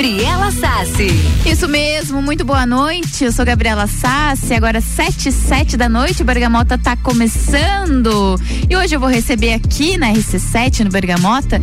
[0.00, 1.08] Gabriela Sassi.
[1.44, 3.22] Isso mesmo, muito boa noite.
[3.22, 4.54] Eu sou Gabriela Sassi.
[4.54, 8.40] Agora sete sete da noite, o Bergamota tá começando.
[8.66, 11.60] E hoje eu vou receber aqui na RC7 no Bergamota.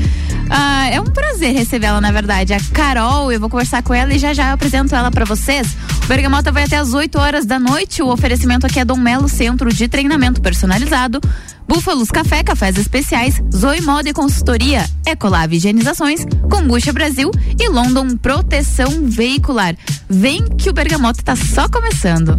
[0.49, 2.53] Ah, é um prazer recebê-la, na verdade.
[2.53, 5.75] A Carol, eu vou conversar com ela e já já apresento ela para vocês.
[6.03, 8.01] O Bergamota vai até as 8 horas da noite.
[8.01, 11.19] O oferecimento aqui é Dom Melo Centro de Treinamento Personalizado.
[11.67, 17.29] Búfalos Café, cafés especiais, Zoe Moda e Consultoria, Ecolave Higienizações, Combucha Brasil
[17.59, 19.75] e London Proteção Veicular.
[20.09, 22.37] Vem que o Bergamota está só começando.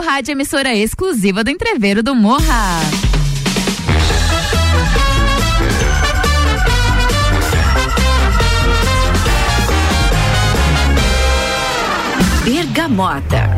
[0.00, 2.80] Seu rádio, emissora exclusiva do Entreveiro do Morra.
[12.44, 13.50] Bergamota.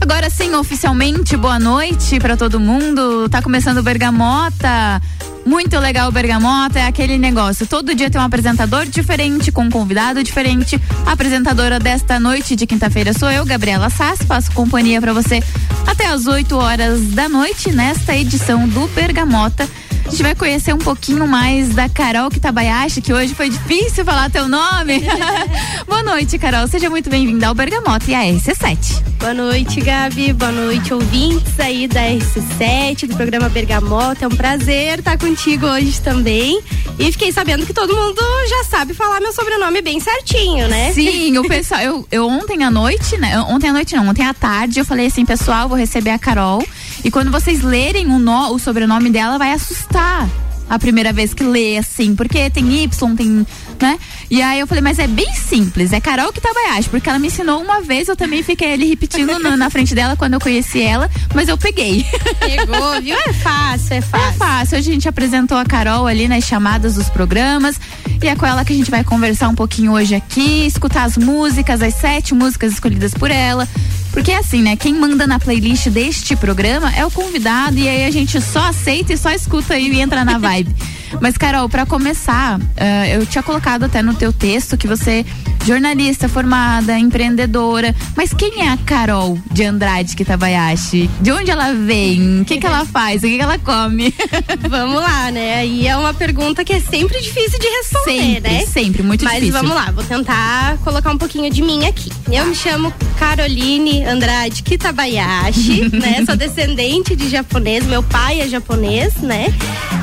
[0.00, 3.28] Agora sim, oficialmente, boa noite para todo mundo.
[3.28, 5.00] Tá começando o Bergamota.
[5.44, 7.66] Muito legal o Bergamota, é aquele negócio.
[7.66, 10.80] Todo dia tem um apresentador diferente, com um convidado diferente.
[11.06, 14.20] A apresentadora desta noite de quinta-feira sou eu, Gabriela Sass.
[14.26, 15.42] Faço companhia para você
[15.86, 19.68] até as 8 horas da noite nesta edição do Bergamota.
[20.06, 24.30] A gente vai conhecer um pouquinho mais da Carol Kitabayashi, que hoje foi difícil falar
[24.30, 25.02] teu nome.
[25.86, 26.66] Boa noite, Carol.
[26.66, 29.02] Seja muito bem-vinda ao Bergamota e à RC7.
[29.20, 30.32] Boa noite, Gabi.
[30.32, 34.24] Boa noite, ouvintes aí da RC7, do programa Bergamota.
[34.24, 36.60] É um prazer estar contigo hoje também.
[36.98, 40.92] E fiquei sabendo que todo mundo já sabe falar meu sobrenome bem certinho, né?
[40.92, 43.38] Sim, o pessoal, eu, eu ontem à noite, né?
[43.42, 46.64] Ontem à noite não, ontem à tarde eu falei assim, pessoal, vou receber a Carol.
[47.04, 50.28] E quando vocês lerem o, no, o sobrenome dela, vai assustar
[50.70, 53.44] a primeira vez que lê, assim, porque tem Y, tem,
[53.80, 53.98] né?
[54.30, 57.60] E aí eu falei, mas é bem simples, é Carol Kitabayashi, porque ela me ensinou
[57.60, 61.10] uma vez, eu também fiquei ali repetindo no, na frente dela quando eu conheci ela,
[61.34, 62.06] mas eu peguei.
[62.38, 63.16] Pegou, viu?
[63.16, 64.28] É fácil, é fácil.
[64.28, 64.78] É fácil.
[64.78, 67.80] Hoje a gente apresentou a Carol ali nas chamadas dos programas
[68.22, 71.16] e é com ela que a gente vai conversar um pouquinho hoje aqui, escutar as
[71.16, 73.68] músicas, as sete músicas escolhidas por ela.
[74.12, 74.76] Porque é assim, né?
[74.76, 79.12] Quem manda na playlist deste programa é o convidado e aí a gente só aceita
[79.12, 80.74] e só escuta e entra na vibe.
[81.20, 85.24] Mas, Carol, para começar, uh, eu tinha colocado até no teu texto que você
[85.64, 87.94] jornalista formada, empreendedora.
[88.16, 91.10] Mas quem é a Carol de Andrade Kitabayashi?
[91.20, 92.40] De onde ela vem?
[92.40, 93.22] O que, que ela faz?
[93.22, 94.14] O que, que ela come?
[94.68, 95.66] vamos lá, né?
[95.66, 98.66] E é uma pergunta que é sempre difícil de responder, sempre, né?
[98.66, 99.54] Sempre, muito Mas difícil.
[99.54, 102.10] Mas vamos lá, vou tentar colocar um pouquinho de mim aqui.
[102.30, 106.24] Eu me chamo Caroline Andrade Kitabayashi, né?
[106.24, 109.52] Sou descendente de japonês, meu pai é japonês, né?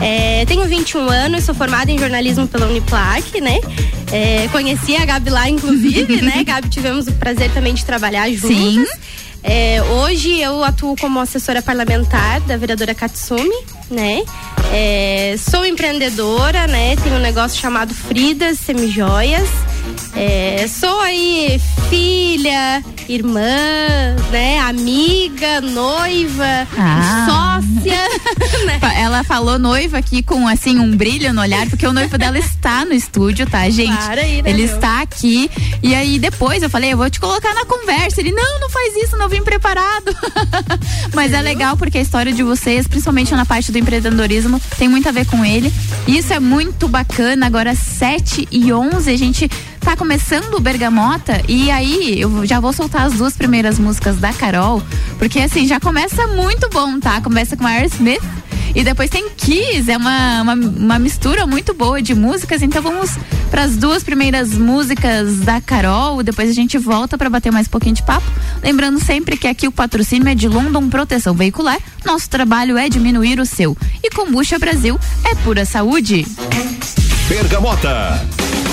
[0.01, 3.59] É, tenho 21 anos, sou formada em jornalismo pela Uniplac, né?
[4.11, 6.43] É, conheci a Gabi lá, inclusive, né?
[6.43, 8.49] Gabi, tivemos o prazer também de trabalhar juntas.
[8.49, 8.85] Sim.
[9.43, 13.55] É, hoje eu atuo como assessora parlamentar da vereadora Katsumi,
[13.89, 14.21] né?
[14.71, 16.95] É, sou empreendedora, né?
[16.97, 19.47] Tenho um negócio chamado Fridas Semijoias.
[20.15, 23.47] É, sou aí filha, irmã,
[24.31, 24.59] né?
[24.59, 27.25] Amiga, noiva, Ah.
[27.25, 27.97] sócia.
[28.65, 28.79] né?
[28.97, 32.83] Ela falou noiva aqui com assim um brilho no olhar, porque o noivo dela está
[32.83, 33.95] no estúdio, tá, gente?
[33.95, 34.75] Para aí, né, Ele meu?
[34.75, 35.49] está aqui.
[35.81, 38.19] E aí depois eu falei, eu vou te colocar na conversa.
[38.19, 40.13] Ele, não, não faz isso, não vim preparado.
[41.15, 45.07] Mas é legal porque a história de vocês, principalmente na parte do empreendedorismo, tem muito
[45.07, 45.71] a ver com ele.
[46.07, 47.45] Isso é muito bacana.
[47.45, 49.49] Agora, 7 e 11, a gente
[49.87, 54.33] tá começando o Bergamota e aí eu já vou soltar as duas primeiras músicas da
[54.33, 54.83] Carol,
[55.17, 57.21] porque assim, já começa muito bom, tá?
[57.21, 58.21] Começa com Aerosmith
[58.75, 63.11] e depois tem Kiss, é uma, uma, uma mistura muito boa de músicas, então vamos
[63.49, 67.69] para as duas primeiras músicas da Carol, depois a gente volta para bater mais um
[67.69, 68.27] pouquinho de papo.
[68.61, 73.39] Lembrando sempre que aqui o patrocínio é de London Proteção Veicular, nosso trabalho é diminuir
[73.39, 73.77] o seu.
[74.03, 76.27] E Combucha Brasil é pura saúde.
[77.29, 78.66] Bergamota.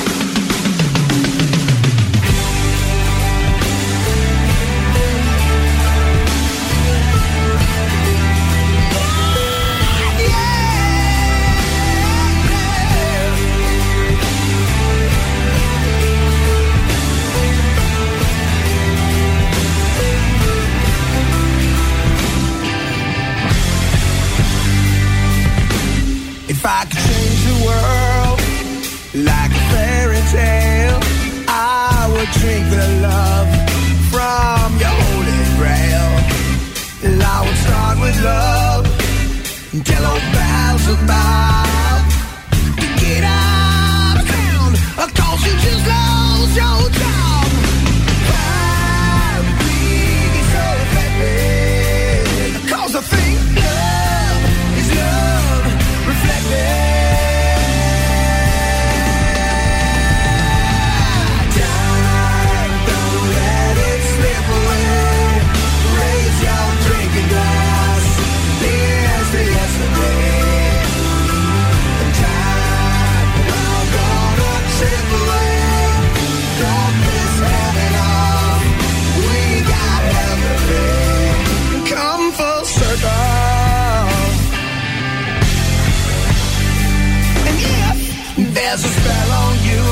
[88.75, 89.85] has a spell on you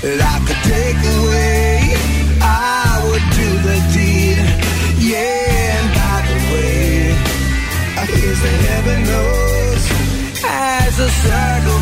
[0.00, 1.92] that I could take away.
[2.40, 4.38] I would do the deed,
[5.04, 5.76] yeah.
[5.76, 7.12] And by the way,
[8.16, 9.84] here's the heaven knows
[10.42, 11.75] as a circle.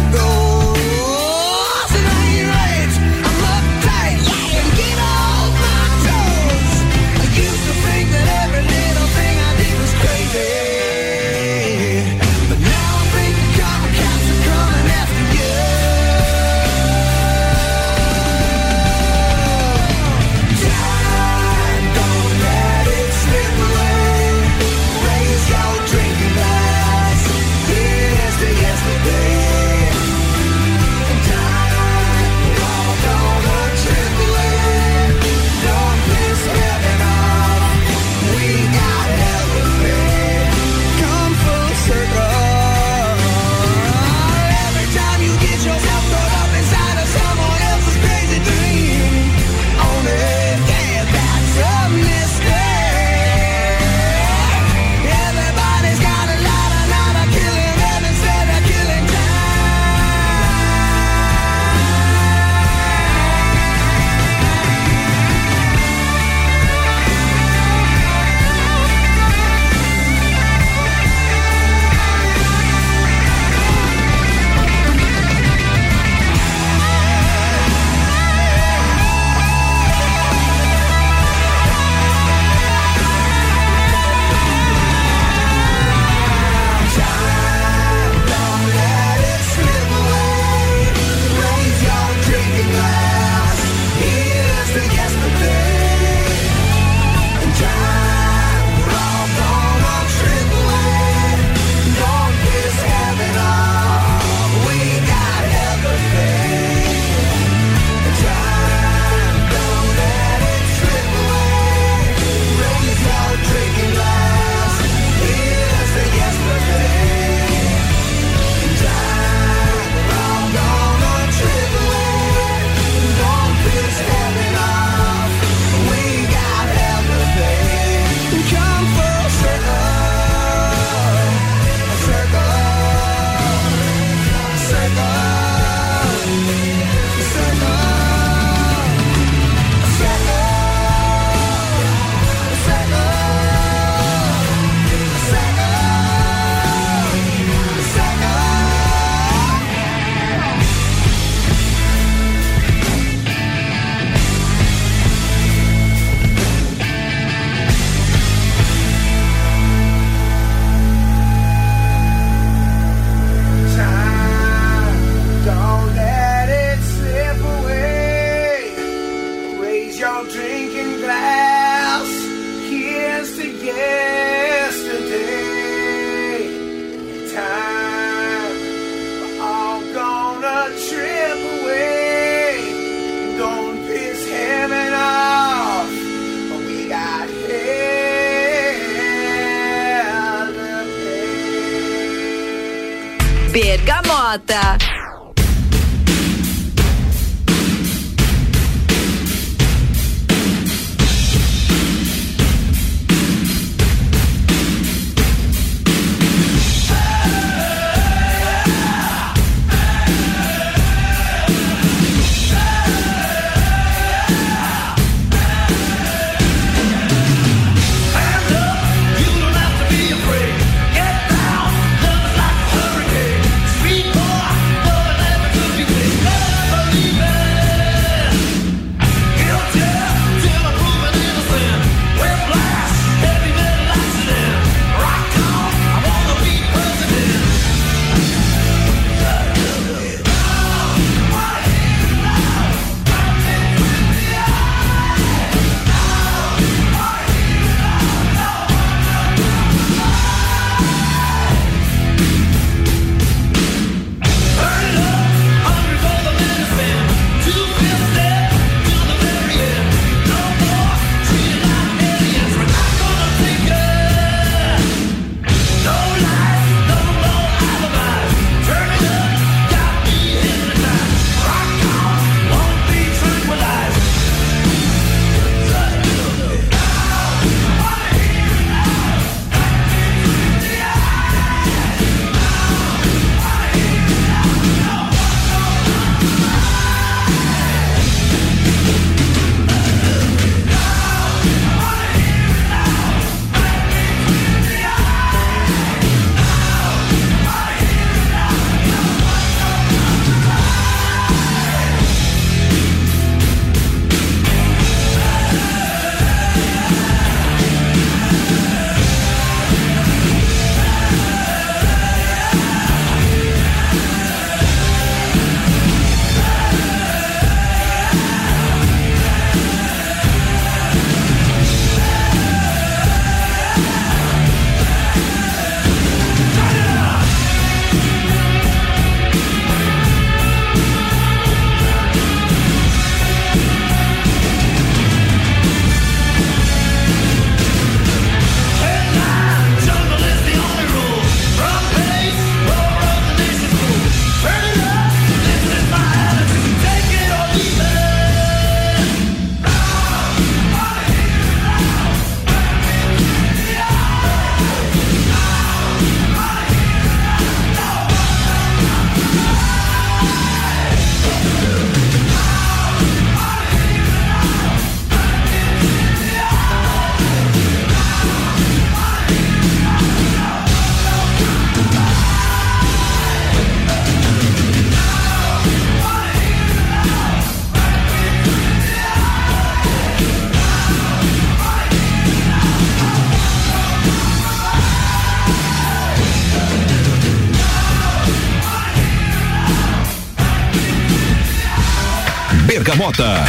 [393.04, 393.44] Bergamota.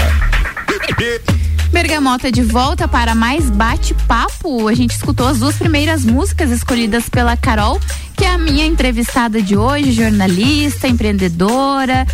[1.72, 4.68] Bergamota de volta para mais bate-papo.
[4.68, 7.80] A gente escutou as duas primeiras músicas escolhidas pela Carol,
[8.18, 12.06] que é a minha entrevistada de hoje, jornalista, empreendedora.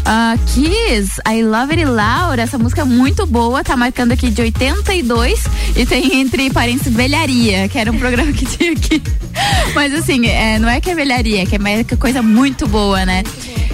[0.00, 4.42] Uh, Kiss, I Love It Laura, essa música é muito boa, tá marcando aqui de
[4.42, 5.44] 82
[5.76, 9.00] e tem entre parênteses velharia, que era um programa que tinha aqui.
[9.74, 13.22] Mas assim, é, não é que é velharia, é que é coisa muito boa, né?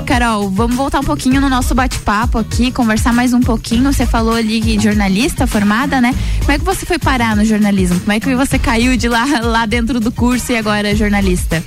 [0.09, 3.93] Carol, vamos voltar um pouquinho no nosso bate-papo aqui, conversar mais um pouquinho.
[3.93, 6.15] Você falou ali que jornalista formada, né?
[6.41, 8.01] Como é que você foi parar no jornalismo?
[8.01, 11.63] Como é que você caiu de lá, lá dentro do curso e agora é jornalista?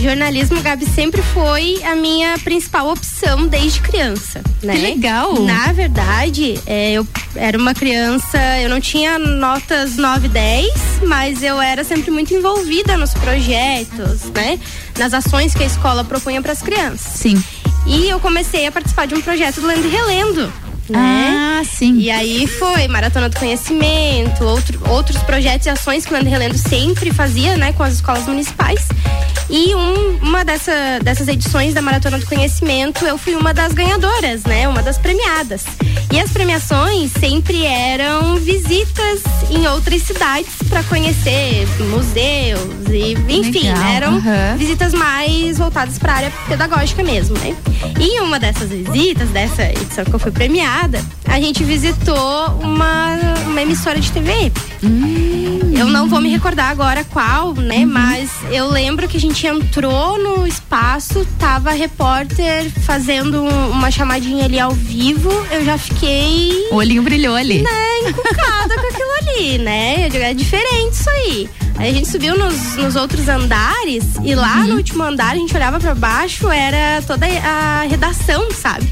[0.00, 4.74] Jornalismo, Gabi, sempre foi a minha principal opção desde criança, né?
[4.74, 5.42] Que legal!
[5.42, 7.06] Na verdade, é, eu
[7.36, 10.72] era uma criança, eu não tinha notas 9 e 10,
[11.06, 14.58] mas eu era sempre muito envolvida nos projetos, né?
[14.98, 17.12] Nas ações que a escola propunha para as crianças.
[17.12, 17.42] Sim.
[17.92, 20.50] E eu comecei a participar de um projeto do Lendo e Relendo.
[20.88, 21.60] Né?
[21.60, 21.98] Ah, sim.
[21.98, 26.56] E aí foi Maratona do Conhecimento, outro, outros projetos e ações que o e Relendo
[26.56, 28.86] sempre fazia, né, com as escolas municipais.
[29.50, 30.72] E um, uma dessa,
[31.02, 34.66] dessas edições da Maratona do Conhecimento, eu fui uma das ganhadoras, né?
[34.66, 35.64] Uma das premiadas.
[36.10, 39.20] E as premiações sempre eram visitas
[39.50, 44.56] em outras cidades para conhecer museus e enfim, Legal, eram uhum.
[44.56, 47.54] visitas mais voltadas para a área pedagógica mesmo, né?
[48.00, 50.71] E uma dessas visitas, dessa edição que eu fui premiada,
[51.28, 54.52] a gente visitou uma, uma emissora de TV.
[54.82, 55.72] Hum.
[55.76, 57.78] Eu não vou me recordar agora qual, né?
[57.78, 57.86] Uhum.
[57.86, 63.90] Mas eu lembro que a gente entrou no espaço, tava a repórter fazendo um- uma
[63.90, 65.30] chamadinha ali ao vivo.
[65.50, 67.62] Eu já fiquei O olhinho brilhou ali.
[67.62, 70.08] né, encucada com aquilo ali, né?
[70.12, 71.48] É diferente isso aí.
[71.78, 74.68] Aí a gente subiu nos, nos outros andares e lá Uhum.
[74.68, 78.86] no último andar a gente olhava pra baixo, era toda a redação, sabe?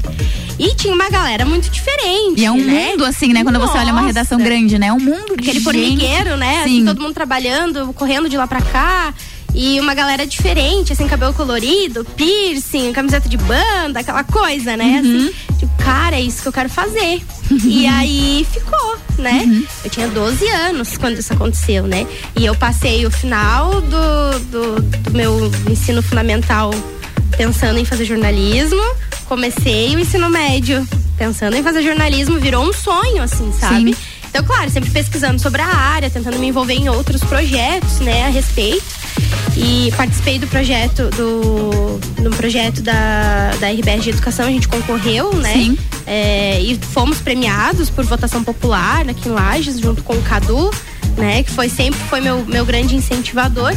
[0.61, 2.39] E tinha uma galera muito diferente.
[2.39, 2.91] E é um né?
[2.91, 3.43] mundo assim, né?
[3.43, 4.05] Quando você olha uma Nossa.
[4.05, 4.87] redação grande, né?
[4.87, 5.63] É um mundo de Aquele gente.
[5.63, 6.63] formigueiro, né?
[6.63, 6.75] Sim.
[6.81, 9.11] Assim, todo mundo trabalhando, correndo de lá pra cá.
[9.55, 15.01] E uma galera diferente, assim, cabelo colorido, piercing, camiseta de banda, aquela coisa, né?
[15.03, 15.27] Uhum.
[15.27, 17.21] Assim, tipo, cara, é isso que eu quero fazer.
[17.65, 19.43] e aí ficou, né?
[19.43, 19.65] Uhum.
[19.83, 22.05] Eu tinha 12 anos quando isso aconteceu, né?
[22.39, 26.71] E eu passei o final do, do, do meu ensino fundamental
[27.37, 28.81] pensando em fazer jornalismo.
[29.25, 30.85] Comecei o ensino médio
[31.17, 33.93] pensando em fazer jornalismo, virou um sonho, assim, sabe?
[33.93, 34.01] Sim.
[34.31, 38.29] Então, claro, sempre pesquisando sobre a área, tentando me envolver em outros projetos, né, a
[38.29, 38.83] respeito.
[39.55, 45.33] E participei do projeto do, do projeto da, da RBR de Educação, a gente concorreu,
[45.35, 45.53] né?
[45.53, 45.77] Sim.
[46.07, 50.71] É, e fomos premiados por votação popular aqui em Lages, junto com o Cadu,
[51.17, 51.43] né?
[51.43, 53.73] Que foi sempre foi meu, meu grande incentivador.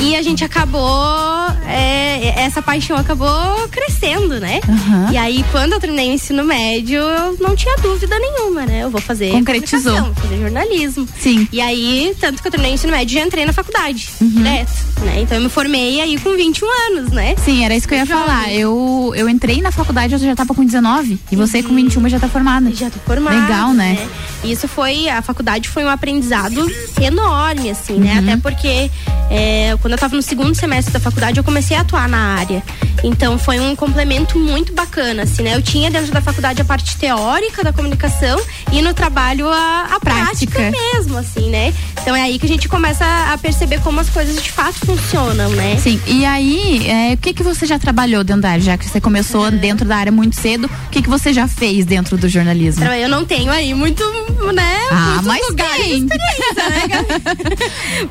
[0.00, 3.28] E a gente acabou, é, essa paixão acabou
[3.70, 4.60] crescendo, né?
[4.68, 5.08] Aham.
[5.12, 8.84] E aí, quando eu terminei o ensino médio, eu não tinha dúvida nenhuma, né?
[8.84, 10.00] Eu vou fazer Concretizou.
[10.04, 11.08] vou fazer jornalismo.
[11.18, 11.48] Sim.
[11.50, 14.28] E aí, tanto que eu terminei o ensino médio, já entrei na faculdade, Uhum.
[14.28, 14.70] direto,
[15.02, 15.20] né?
[15.22, 17.34] Então eu me formei aí com 21 anos, né?
[17.44, 18.24] Sim, era isso que eu ia Jovem.
[18.24, 18.52] falar.
[18.52, 21.18] Eu, eu entrei na faculdade, eu já tava com 19.
[21.32, 22.70] E você com 21 já tá formada.
[22.72, 23.40] Já tô formada.
[23.40, 23.96] Legal, né?
[24.44, 28.12] E Isso foi, a faculdade foi um aprendizado enorme, assim, né?
[28.14, 28.18] Uhum.
[28.20, 28.90] Até porque
[29.30, 32.60] é, quando eu tava no segundo semestre da faculdade, eu comecei a atuar na área.
[33.04, 35.54] Então foi um complemento muito bacana, assim, né?
[35.54, 38.36] Eu tinha dentro da faculdade a parte teórica da comunicação
[38.72, 40.58] e no trabalho a, a prática.
[40.58, 40.70] Prática.
[40.92, 41.72] mesmo, assim, né?
[42.02, 45.50] Então é aí que a gente começa a perceber como as coisas de fato funcionam,
[45.50, 45.76] né?
[45.76, 48.62] Sim, e aí, é, o que que você já trabalhou dentro da área?
[48.62, 51.84] Já que você começou dentro da área muito cedo, o que que você já fez
[51.84, 52.84] dentro do jornalismo?
[52.84, 54.02] Eu não tenho aí muito,
[54.52, 54.78] né?
[54.90, 56.06] Ah, mas lugares tem.
[56.06, 57.56] de experiência, né?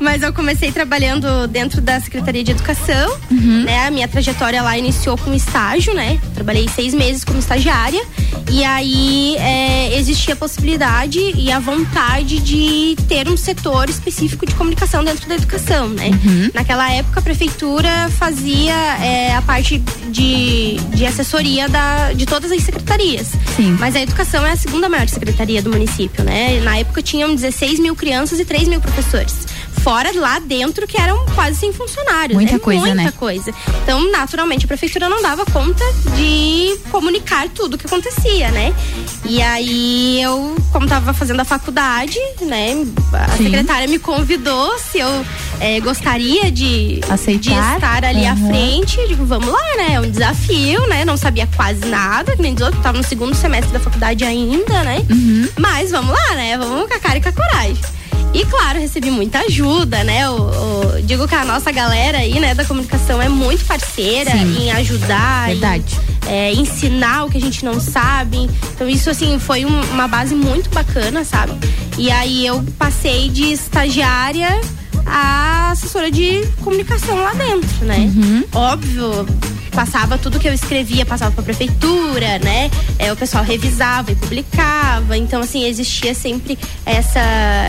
[0.00, 3.64] Mas eu comecei trabalhando dentro da Secretaria de Educação, Uhum.
[3.64, 3.86] né?
[3.86, 6.18] A minha trajetória lá iniciou com estágio, né?
[6.34, 8.02] Trabalhei seis meses como estagiária
[8.50, 14.54] e aí é, existia a possibilidade e a vontade de ter um setor específico de
[14.54, 16.08] comunicação dentro da educação, né?
[16.08, 16.50] Uhum.
[16.54, 19.78] Naquela época a prefeitura fazia é, a parte
[20.10, 23.32] de, de assessoria da, de todas as secretarias.
[23.56, 23.76] Sim.
[23.78, 26.60] Mas a educação é a segunda maior secretaria do município, né?
[26.60, 29.34] Na época tinham 16 mil crianças e 3 mil professores.
[29.86, 32.34] Fora lá dentro que eram quase sem funcionários.
[32.34, 32.58] Muita né?
[32.58, 33.12] coisa, Muita né?
[33.12, 33.54] coisa.
[33.84, 35.84] Então, naturalmente, a prefeitura não dava conta
[36.16, 38.74] de comunicar tudo o que acontecia, né?
[39.24, 42.84] E aí eu, como tava fazendo a faculdade, né?
[43.12, 43.44] A Sim.
[43.44, 45.24] secretária me convidou se eu
[45.60, 47.38] eh, gostaria de, Aceitar?
[47.38, 48.48] de estar ali à Aham.
[48.48, 48.98] frente.
[48.98, 49.92] Eu digo, vamos lá, né?
[49.92, 51.04] É um desafio, né?
[51.04, 54.82] Não sabia quase nada, que nem diz outro, tava no segundo semestre da faculdade ainda,
[54.82, 55.06] né?
[55.08, 55.48] Uhum.
[55.56, 56.58] Mas vamos lá, né?
[56.58, 57.96] Vamos com a cara e com a coragem.
[58.34, 60.28] E claro, recebi muita ajuda, né?
[60.28, 64.64] O- digo que a nossa galera aí, né, da comunicação é muito parceira Sim.
[64.64, 65.96] em ajudar, Verdade.
[66.26, 68.50] em, é, ensinar o que a gente não sabe.
[68.74, 71.52] Então isso assim foi um- uma base muito bacana, sabe?
[71.96, 74.60] E aí eu passei de estagiária
[75.06, 78.10] a assessora de comunicação lá dentro, né?
[78.54, 79.26] Óbvio,
[79.72, 82.70] passava tudo que eu escrevia, passava pra prefeitura, né?
[82.98, 85.16] É, o pessoal revisava e publicava.
[85.18, 87.20] Então, assim, existia sempre essa,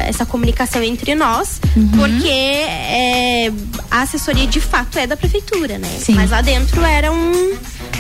[0.07, 1.59] essa comunicação entre nós,
[1.97, 3.51] porque é,
[3.91, 5.89] a assessoria de fato é da prefeitura, né?
[5.99, 6.13] Sim.
[6.13, 7.55] Mas lá dentro era um,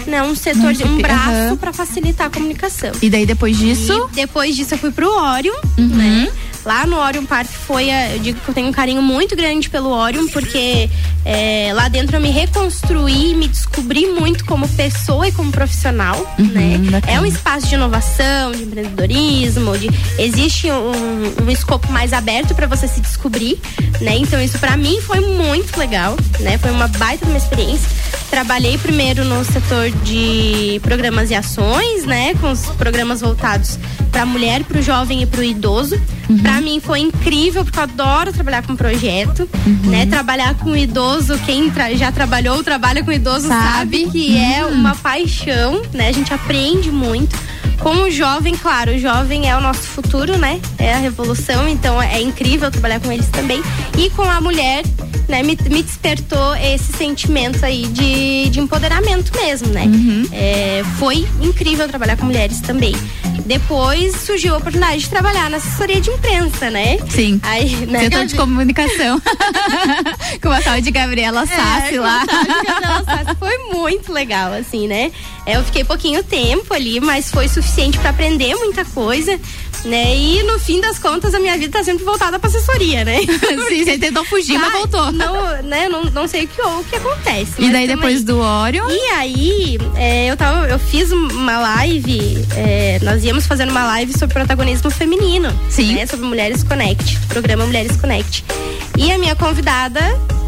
[0.07, 1.57] né, um setor, Um um braço aham.
[1.57, 2.91] pra facilitar a comunicação.
[3.01, 5.87] E daí depois disso, E depois disso eu fui pro Orion, Uhum.
[5.87, 6.29] né?
[6.67, 9.69] Lá no Orion Park foi, a- eu digo que eu tenho um carinho muito grande
[9.69, 10.89] pelo Orion, porque
[11.23, 16.75] é, lá dentro eu me reconstruí, me descobri muito como pessoa e como profissional, né?
[16.77, 17.13] Uhum, bacana.
[17.13, 22.67] É um espaço de inovação, de empreendedorismo, de existe um, um escopo mais aberto para
[22.67, 23.57] você se descobrir,
[24.01, 24.17] né?
[24.17, 26.57] Então isso para mim foi muito legal, né?
[26.57, 27.87] Foi uma baita uma experiência.
[28.29, 32.33] Trabalhei primeiro no setor de programas e ações, né?
[32.41, 33.79] Com os programas voltados
[34.11, 35.95] para a mulher, para o jovem e para o idoso.
[36.29, 36.37] Uhum.
[36.57, 39.91] Para mim foi incrível porque eu adoro trabalhar com projeto, Uhum.
[39.91, 40.07] né?
[40.07, 44.05] Trabalhar com idoso, quem tra- já trabalhou, trabalha com idoso Sabe.
[44.05, 46.07] sabe, que é uma paixão, né?
[46.07, 47.37] A gente aprende muito.
[47.79, 50.59] Com o jovem, claro, o jovem é o nosso futuro, né?
[50.79, 53.61] É a revolução, então é incrível trabalhar com eles também.
[53.95, 54.83] E com a mulher,
[55.29, 59.83] né, me, me despertou esse sentimento aí de, de empoderamento mesmo, né?
[60.31, 62.95] É, foi incrível trabalhar com mulheres também.
[63.45, 66.97] Depois surgiu a oportunidade de trabalhar na assessoria de imprensa, né?
[67.09, 67.39] sim.
[67.43, 69.21] Aí, né, Setor de comunicação.
[70.41, 72.25] Com a tal de Gabriela Sassi É, lá.
[72.25, 75.11] Gabriela Sassi Foi muito legal, assim, né?
[75.45, 79.39] É, Eu fiquei pouquinho tempo ali, mas foi suficiente pra aprender muita coisa,
[79.85, 80.15] né?
[80.15, 83.19] E no fim das contas, a minha vida tá sempre voltada pra assessoria, né?
[83.69, 85.11] Sim, você tentou fugir, mas voltou.
[85.11, 85.87] Não, né?
[85.87, 87.53] Não, não sei o que, o que acontece.
[87.59, 88.87] E daí depois do Orion.
[88.89, 94.17] E aí, é, eu, tava, eu fiz uma live, é, nós íamos fazendo uma live
[94.17, 95.49] sobre protagonismo feminino.
[95.69, 95.95] Sim.
[95.95, 98.45] Né, sobre Mulheres Connect, programa Mulheres Connect.
[98.97, 99.99] E a minha convidada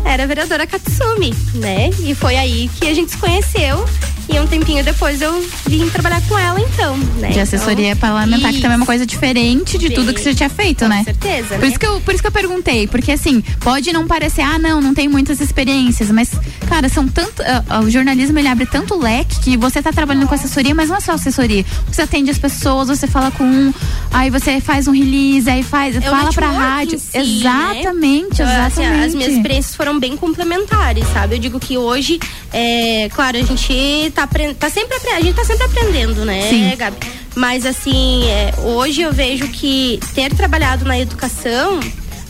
[0.05, 1.89] era a vereadora Katsumi, né?
[1.99, 3.85] E foi aí que a gente se conheceu.
[4.31, 7.29] E um tempinho depois eu vim trabalhar com ela, então, né?
[7.29, 10.35] De assessoria Então, parlamentar, que também é uma isso, coisa diferente de tudo que você
[10.35, 11.03] tinha feito, Com né?
[11.03, 11.55] certeza.
[11.55, 11.67] Por né?
[11.67, 14.79] isso, que eu, por isso que eu perguntei, porque assim, pode não parecer, ah, não,
[14.81, 16.29] não tem muitas experiências, mas,
[16.67, 17.41] cara, são tanto.
[17.41, 20.97] ah, o jornalismo ele abre tanto leque que você tá trabalhando com assessoria, mas não
[20.97, 21.65] é só assessoria.
[21.91, 23.73] Você atende as pessoas, você fala com um,
[24.11, 26.99] aí você faz um release, aí faz, É fala pra rádio.
[26.99, 27.23] si, né?
[27.23, 29.05] exatamente, Então, assim, exatamente.
[29.05, 31.35] as minhas experiências foram bem complementares, sabe?
[31.35, 32.19] Eu digo que hoje,
[32.51, 36.75] é, claro, a gente tá, tá sempre a gente tá sempre aprendendo, né, Sim.
[36.75, 36.97] Gabi?
[37.35, 41.79] Mas assim, é, hoje eu vejo que ter trabalhado na educação,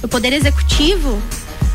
[0.02, 1.22] no poder executivo,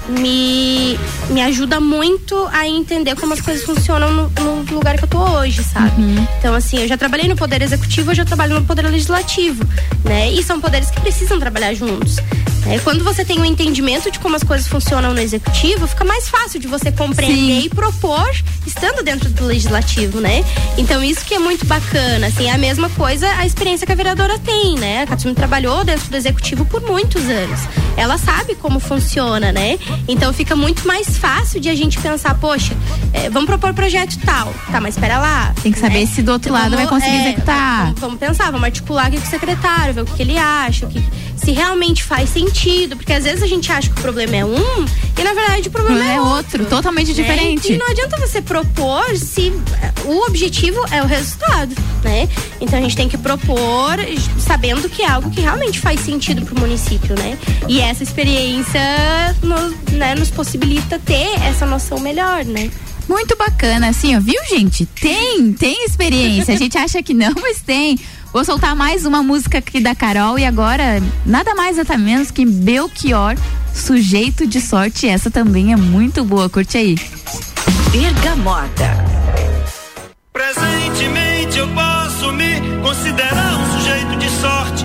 [0.08, 0.98] me,
[1.30, 5.18] me ajuda muito a entender como as coisas funcionam no, no lugar que eu tô
[5.18, 6.00] hoje, sabe?
[6.00, 6.26] Uhum.
[6.38, 9.64] Então, assim, eu já trabalhei no Poder Executivo, eu já trabalho no Poder Legislativo,
[10.04, 10.30] né?
[10.30, 12.16] E são poderes que precisam trabalhar juntos.
[12.64, 12.78] Né?
[12.80, 16.58] Quando você tem um entendimento de como as coisas funcionam no Executivo, fica mais fácil
[16.60, 17.66] de você compreender Sim.
[17.66, 18.30] e propor
[18.66, 20.44] estando dentro do Legislativo, né?
[20.78, 23.96] Então, isso que é muito bacana, assim, é a mesma coisa a experiência que a
[23.96, 25.02] vereadora tem, né?
[25.02, 27.60] A Katsumi trabalhou dentro do Executivo por muitos anos.
[27.96, 29.78] Ela sabe como funciona, né?
[30.08, 32.74] Então, fica muito mais fácil de a gente pensar, poxa,
[33.12, 34.52] é, vamos propor projeto tal.
[34.70, 35.54] Tá, mas espera lá.
[35.62, 36.06] Tem que saber né?
[36.06, 37.84] se do outro lado vai Vamos- conseguir é, executar.
[37.84, 40.86] Vamos, vamos pensar, vamos articular aqui com o secretário, ver o que, que ele acha,
[40.86, 41.02] o que,
[41.36, 42.53] se realmente faz sentido.
[42.96, 44.84] Porque às vezes a gente acha que o problema é um
[45.18, 47.14] e na verdade o problema é, é outro, totalmente né?
[47.14, 47.72] diferente.
[47.72, 52.28] E não adianta você propor se eh, o objetivo é o resultado, né?
[52.60, 53.96] Então a gente tem que propor
[54.38, 57.38] sabendo que é algo que realmente faz sentido pro município, né?
[57.68, 58.80] E essa experiência
[59.42, 62.70] nos, né, nos possibilita ter essa noção melhor, né?
[63.08, 64.86] Muito bacana, assim, ó, viu, gente?
[64.86, 66.54] Tem, tem experiência.
[66.54, 67.98] A gente acha que não, mas tem.
[68.34, 72.44] Vou soltar mais uma música aqui da Carol e agora, nada mais nada menos que
[72.44, 73.36] Belchior,
[73.72, 75.06] Sujeito de Sorte.
[75.06, 76.96] Essa também é muito boa, curte aí.
[77.92, 78.90] Bergamota.
[80.32, 84.84] Presentemente eu posso me considerar um sujeito de sorte,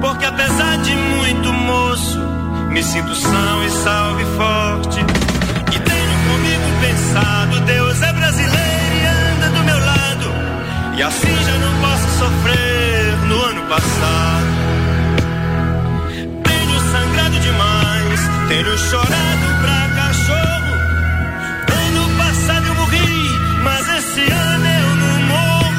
[0.00, 2.18] porque apesar de muito moço,
[2.70, 5.00] me sinto são e salve forte.
[5.68, 8.69] E tenho comigo pensado, Deus é brasileiro
[11.00, 14.46] e assim já não posso sofrer no ano passado.
[16.44, 20.74] Tenho sangrado demais, tenho chorado pra cachorro.
[21.86, 23.30] Ano passado eu morri,
[23.64, 25.72] mas esse ano eu não morro.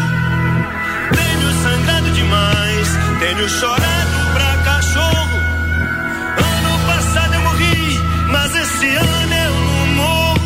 [1.13, 2.87] Tenho sangrado demais,
[3.19, 5.37] tenho chorado pra cachorro.
[6.57, 10.41] Ano passado eu morri, mas esse ano eu não morro.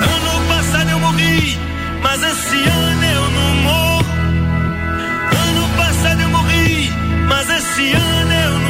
[0.00, 1.58] Ano passado eu morri,
[2.02, 2.91] mas esse ano
[7.72, 8.61] oceano eu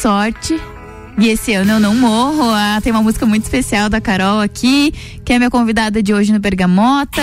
[0.00, 0.58] sorte.
[1.18, 2.50] E esse ano eu não morro.
[2.50, 4.92] Ah, tem uma música muito especial da Carol aqui,
[5.24, 7.22] que é minha convidada de hoje no Bergamota.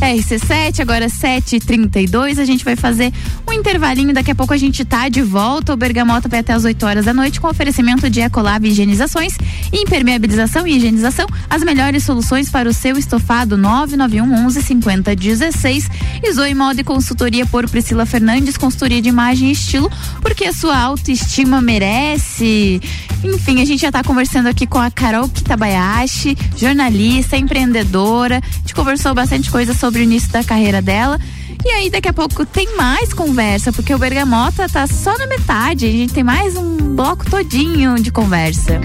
[0.00, 2.38] RC7, agora 7h32.
[2.38, 3.12] A gente vai fazer
[3.46, 4.14] um intervalinho.
[4.14, 5.74] Daqui a pouco a gente tá de volta.
[5.74, 9.36] O Bergamota vai até as 8 horas da noite com oferecimento de Ecolab Higienizações,
[9.72, 11.26] impermeabilização e higienização.
[11.50, 15.88] As melhores soluções para o seu estofado 991 11 50 16.
[16.22, 20.52] E Zoe Moda e Consultoria por Priscila Fernandes, consultoria de imagem e estilo, porque a
[20.52, 22.80] sua autoestima merece.
[23.24, 28.38] Enfim, a gente já tá conversando aqui com a Carol Kitabayashi, jornalista, empreendedora.
[28.42, 31.18] A gente conversou bastante coisa sobre o início da carreira dela.
[31.64, 35.86] E aí, daqui a pouco tem mais conversa, porque o Bergamota tá só na metade.
[35.86, 38.80] A gente tem mais um bloco todinho de conversa.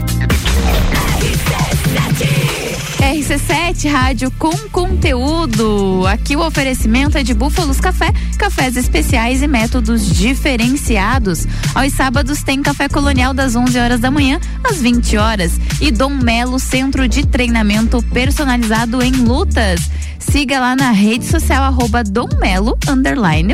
[3.03, 6.05] RC7 Rádio com conteúdo.
[6.07, 11.45] Aqui o oferecimento é de Búfalos Café, cafés especiais e métodos diferenciados.
[11.75, 16.11] Aos sábados tem café colonial das 11 horas da manhã às 20 horas e Dom
[16.11, 19.81] Melo Centro de Treinamento Personalizado em Lutas.
[20.17, 23.53] Siga lá na rede social arroba Dom Melo underline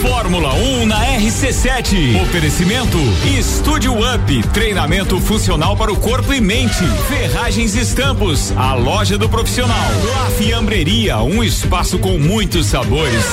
[0.00, 2.22] Fórmula 1 um na RC7.
[2.22, 2.98] Oferecimento
[3.36, 6.84] Estúdio Up, treinamento funcional para o corpo e mente.
[7.08, 9.76] Ferragens e Estampos, a loja do profissional.
[10.14, 13.24] La Fiambreria, um espaço com muitos sabores.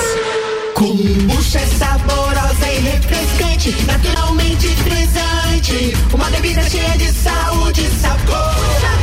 [0.74, 5.96] Kombucha é saborosa e refrescante, naturalmente frisante.
[6.12, 8.54] Uma bebida cheia de saúde e sabor.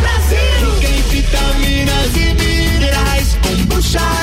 [0.01, 0.81] Brasil!
[0.81, 3.37] Tem vitaminas e minerais.
[3.41, 4.22] Kombucha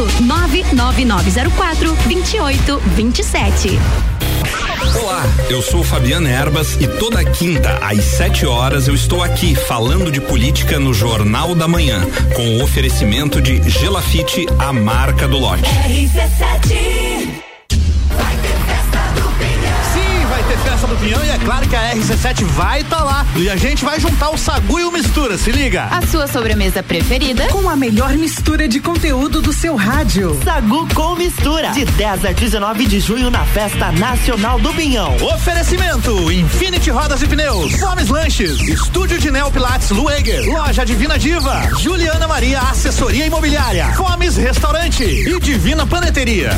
[0.00, 3.78] Paulo, 99904 2827.
[5.02, 10.10] Olá, eu sou Fabiana Erbas e toda quinta às 7 horas eu estou aqui falando
[10.10, 12.00] de política no Jornal da Manhã,
[12.34, 15.62] com o oferecimento de Gelafite, a marca do lote.
[15.64, 17.49] RC7
[20.50, 23.24] ter festa do Pinhão e é claro que a RC7 vai estar lá.
[23.36, 25.84] E a gente vai juntar o Sagu e o Mistura, se liga.
[25.84, 27.46] A sua sobremesa preferida?
[27.48, 30.36] Com a melhor mistura de conteúdo do seu rádio.
[30.42, 31.70] Sagu com Mistura.
[31.70, 35.14] De 10 a 19 de junho na Festa Nacional do Pinhão.
[35.34, 41.62] Oferecimento: Infinity Rodas e Pneus, Fomes Lanches, Estúdio de Neo Pilates Lueger, Loja Divina Diva,
[41.78, 46.50] Juliana Maria Assessoria Imobiliária, Fomes Restaurante e Divina Paneteria.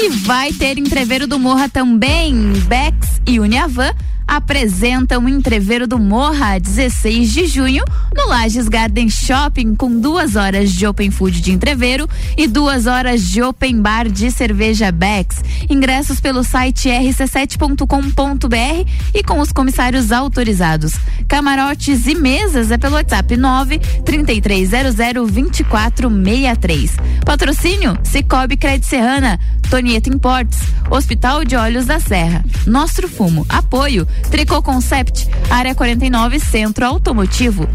[0.00, 2.34] E vai ter entreveiro do Morra também.
[2.66, 3.92] Bex e Uniavan
[4.26, 7.82] apresentam o Entreveiro do Morra, 16 de junho,
[8.18, 13.22] no Lages Garden Shopping, com duas horas de Open Food de entreveiro e duas horas
[13.22, 15.36] de Open Bar de cerveja Bex.
[15.70, 20.94] Ingressos pelo site rc7.com.br e com os comissários autorizados.
[21.28, 26.96] Camarotes e mesas é pelo WhatsApp 9 3300 2463.
[27.24, 29.38] Patrocínio Cicobi Cred Serrana,
[29.70, 30.58] Tonieto Importes,
[30.90, 37.68] Hospital de Olhos da Serra, Nostro Fumo, apoio Tricô Concept, Área 49 Centro Automotivo,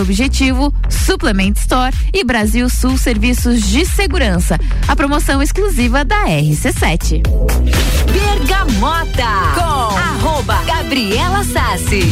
[0.00, 4.58] Objetivo, Suplement Store e Brasil Sul Serviços de Segurança.
[4.86, 7.22] A promoção exclusiva da RC7.
[8.12, 9.22] Bergamota
[9.54, 12.02] com arroba Gabriela Sassi.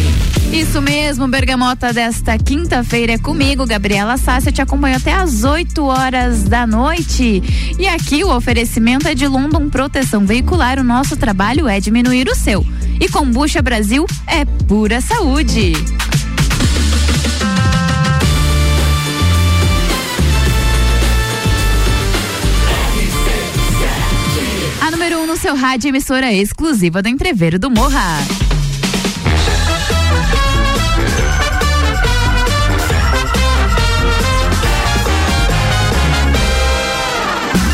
[0.51, 4.51] Isso mesmo, Bergamota desta quinta-feira é comigo, Gabriela Sassi.
[4.51, 7.43] Te acompanho até às 8 horas da noite.
[7.79, 10.79] E aqui o oferecimento é de London Proteção Veicular.
[10.79, 12.67] O nosso trabalho é diminuir o seu.
[12.99, 15.75] E Combucha Brasil é pura saúde.
[25.41, 28.19] Seu rádio, emissora exclusiva do Entreveiro do Morra.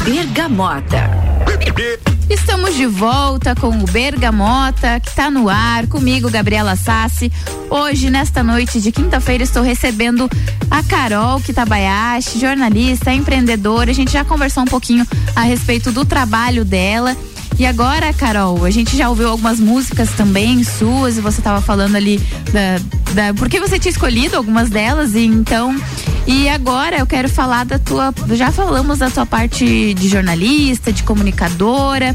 [0.05, 1.11] Bergamota.
[2.31, 7.33] Estamos de volta com o Bergamota, que está no ar, comigo, Gabriela Sassi.
[7.69, 10.31] Hoje, nesta noite de quinta-feira, estou recebendo
[10.71, 13.91] a Carol Kitabayashi, jornalista, empreendedora.
[13.91, 17.17] A gente já conversou um pouquinho a respeito do trabalho dela.
[17.59, 21.97] E agora, Carol, a gente já ouviu algumas músicas também suas, e você estava falando
[21.97, 22.21] ali
[22.53, 22.79] da,
[23.15, 23.35] da.
[23.35, 25.75] Porque você tinha escolhido algumas delas, e então.
[26.27, 28.13] E agora eu quero falar da tua.
[28.33, 32.15] Já falamos da tua parte de jornalista, de comunicadora.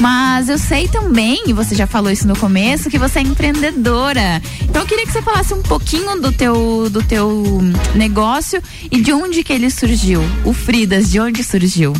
[0.00, 4.42] Mas eu sei também, e você já falou isso no começo, que você é empreendedora.
[4.62, 7.60] Então eu queria que você falasse um pouquinho do teu, do teu
[7.94, 10.20] negócio e de onde que ele surgiu.
[10.44, 11.94] O Fridas, de onde surgiu?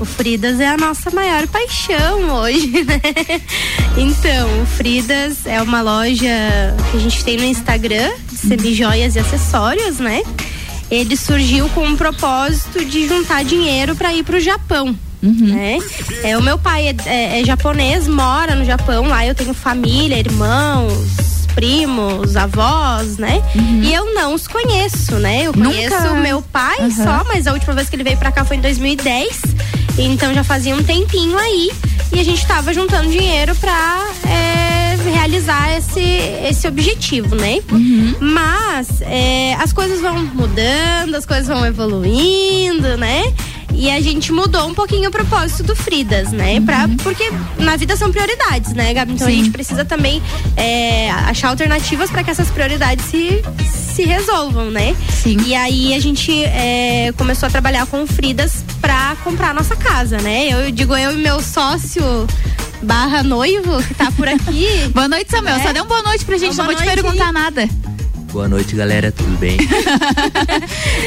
[0.00, 3.00] O Fridas é a nossa maior paixão hoje, né?
[3.96, 6.28] Então, o Fridas é uma loja
[6.90, 10.22] que a gente tem no Instagram de semijoias e acessórios, né?
[10.90, 14.96] Ele surgiu com o propósito de juntar dinheiro para ir pro Japão.
[15.20, 15.78] Né?
[16.22, 20.16] É, o meu pai é, é, é japonês, mora no Japão, lá eu tenho família,
[20.16, 20.94] irmãos,
[21.56, 23.42] primos, avós, né?
[23.52, 23.82] Uhum.
[23.82, 25.42] E eu não os conheço, né?
[25.42, 26.90] Eu conheço Nunca- o meu pai Uhum.
[26.92, 29.40] só, mas a última vez que ele veio pra cá foi em 2010.
[29.98, 31.70] Então já fazia um tempinho aí.
[32.12, 36.00] E a gente tava juntando dinheiro pra é, realizar esse,
[36.48, 37.60] esse objetivo, né?
[38.20, 43.22] Mas é, as coisas vão mudando, as coisas vão evoluindo, né?
[43.74, 46.60] E a gente mudou um pouquinho o propósito do Fridas, né?
[46.60, 49.12] Pra, porque na vida são prioridades, né, Gabi?
[49.12, 49.36] Então a Sim.
[49.36, 50.22] gente precisa também
[50.56, 53.42] é, achar alternativas para que essas prioridades se,
[53.94, 54.96] se resolvam, né?
[55.22, 55.36] Sim.
[55.46, 59.76] E aí a gente é, começou a trabalhar com o Fridas pra comprar a nossa
[59.76, 60.48] casa, né?
[60.48, 62.02] Eu digo eu e meu sócio
[62.82, 64.66] barra noivo que tá por aqui.
[64.94, 65.56] Boa noite, Samuel.
[65.56, 65.62] né?
[65.62, 67.32] Só dê uma boa noite pra gente, não vou te noite perguntar aí.
[67.32, 67.68] nada.
[68.32, 69.56] Boa noite, galera, tudo bem?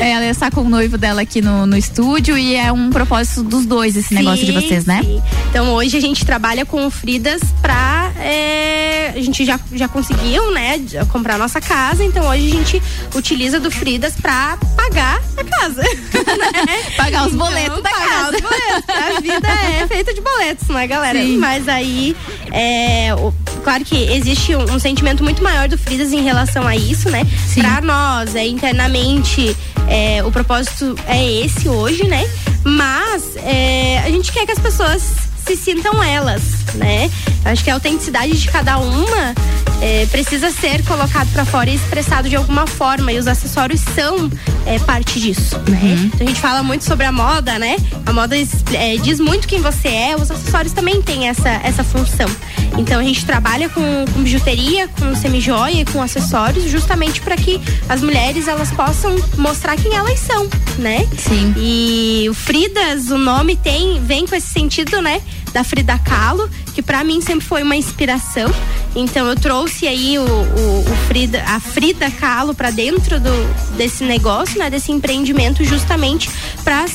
[0.02, 3.44] É, ela está com o noivo dela aqui no, no estúdio e é um propósito
[3.44, 5.02] dos dois esse negócio de Sim, vocês, né?
[5.04, 5.22] sim.
[5.52, 8.12] Então hoje a gente trabalha com o Fridas pra.
[8.20, 12.04] é, a gente já, já conseguiu, né, comprar a nossa casa.
[12.04, 12.82] Então hoje a gente
[13.14, 15.84] utiliza do Fridas pra pagar a casa.
[15.84, 15.90] né?
[16.98, 18.36] Pagar os Então, boletos da pagar casa.
[18.38, 18.84] os boletos.
[18.90, 19.48] A vida
[19.82, 21.20] é feita de boletos, né, galera?
[21.22, 21.38] Sim.
[21.38, 22.16] Mas aí,
[22.52, 23.32] é, o-
[23.62, 27.26] claro que existe um, um sentimento muito maior do Fridas em relação a isso, né?
[27.48, 27.62] Sim.
[27.62, 29.56] Pra nós, é, internamente,
[29.88, 32.30] é, o propósito é esse hoje, né?
[32.64, 36.42] Mas é, a gente quer que as pessoas se sintam elas,
[36.76, 37.10] né?
[37.44, 39.34] Acho que a autenticidade de cada uma
[39.82, 44.30] é, precisa ser colocado pra fora e expressado de alguma forma e os acessórios são
[44.66, 46.10] é, parte disso, né?
[46.14, 47.78] Então a gente fala muito sobre a moda, né?
[48.06, 52.30] A moda é, diz muito quem você é, os acessórios também têm essa, essa função.
[52.78, 57.60] Então a gente trabalha com, com bijuteria, com semijoia e com acessórios justamente para que
[57.90, 61.08] as mulheres elas possam mostrar quem elas são, né?
[61.18, 61.54] Sim.
[61.58, 65.22] E o Fridas, o nome tem, vem com esse sentido, né?
[65.54, 68.54] Da Frida Kahlo, que pra mim sempre foi uma inspiração.
[68.96, 74.04] Então eu trouxe aí o, o, o Frida, a Frida Kahlo pra dentro do, desse
[74.04, 74.70] negócio, né?
[74.70, 76.30] Desse empreendimento, justamente
[76.64, 76.86] para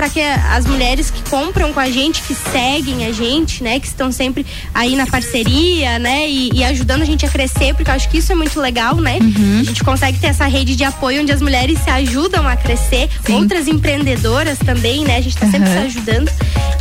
[0.00, 3.86] para que as mulheres que compram com a gente, que seguem a gente, né, que
[3.86, 7.94] estão sempre aí na parceria, né, e, e ajudando a gente a crescer, porque eu
[7.94, 9.18] acho que isso é muito legal, né?
[9.60, 13.10] A gente consegue ter essa rede de apoio onde as mulheres se ajudam a crescer,
[13.28, 15.18] outras empreendedoras também, né?
[15.18, 16.30] A gente tá sempre se ajudando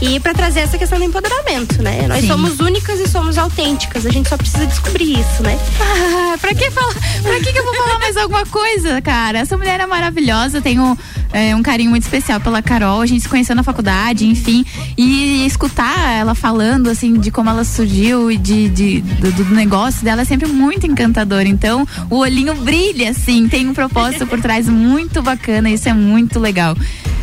[0.02, 2.08] e para trazer essa questão do empoderamento, né?
[2.08, 2.28] Nós Sim.
[2.28, 5.60] somos únicas e somos autênticas, a gente só precisa descobrir isso, né?
[5.82, 6.94] Ah, pra que falar?
[7.22, 9.40] Pra que, que eu vou falar mais alguma coisa, cara?
[9.40, 10.98] Essa mulher é maravilhosa, tenho
[11.34, 13.06] é, um carinho muito especial pela Carol.
[13.10, 14.66] Gente se conheceu na faculdade, enfim.
[14.98, 20.04] E escutar ela falando, assim, de como ela surgiu e de, de- do, do negócio
[20.04, 21.42] dela é sempre muito encantador.
[21.42, 26.40] Então, o olhinho brilha, assim, tem um propósito por trás muito bacana, isso é muito
[26.40, 26.76] legal.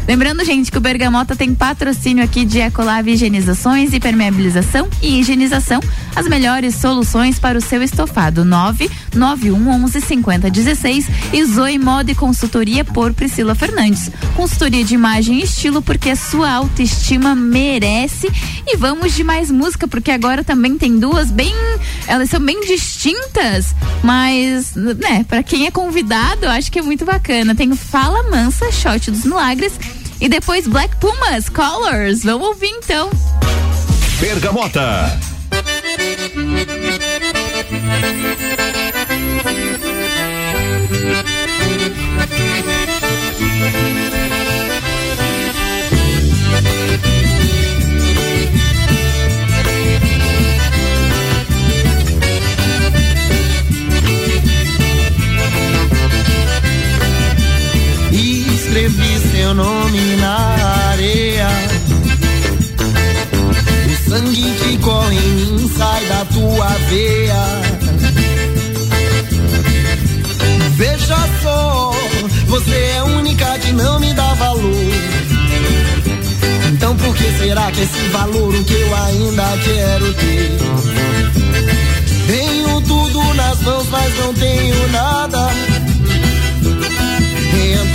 [0.08, 5.80] Lembrando, gente, que o Bergamota tem patrocínio aqui de Ecolave Higienizações, Impermeabilização e Higienização.
[6.14, 8.44] As melhores soluções para o seu estofado.
[8.44, 14.08] 99111 5016 e Zoe Moda e Consultoria por Priscila Fernandes.
[14.36, 18.28] Consultoria de imagem e estilo porque a sua autoestima merece.
[18.66, 21.52] E vamos de mais música, porque agora também tem duas bem.
[22.06, 27.54] Elas são bem distintas, mas, né, para quem é convidado, acho que é muito bacana.
[27.54, 29.72] Tem Fala Mansa, Shot dos Milagres.
[30.20, 32.22] E depois Black Pumas, Colors.
[32.24, 33.10] Vamos ouvir então.
[34.18, 35.18] Bergamota.
[58.76, 60.36] Escrevi seu nome na
[60.90, 61.48] areia.
[63.86, 67.42] O sangue que corre em mim sai da tua veia.
[70.76, 71.90] Veja só,
[72.48, 74.62] você é única que não me dá valor.
[76.70, 80.58] Então por que será que esse valor o que eu ainda quero ter?
[82.26, 85.25] Tenho tudo nas mãos, mas não tenho nada.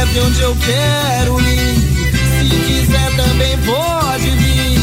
[0.00, 1.74] Leve onde eu quero ir.
[2.38, 4.80] Se quiser também pode vir.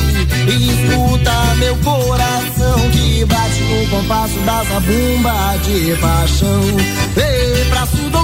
[0.47, 6.61] E escuta meu coração que bate no compasso da zabumba de paixão.
[7.15, 7.88] Ei, pra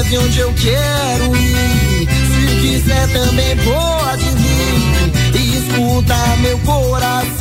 [0.00, 2.08] Leve onde eu quero ir.
[2.08, 5.38] Se quiser também pode vir.
[5.38, 7.39] E escuta meu coração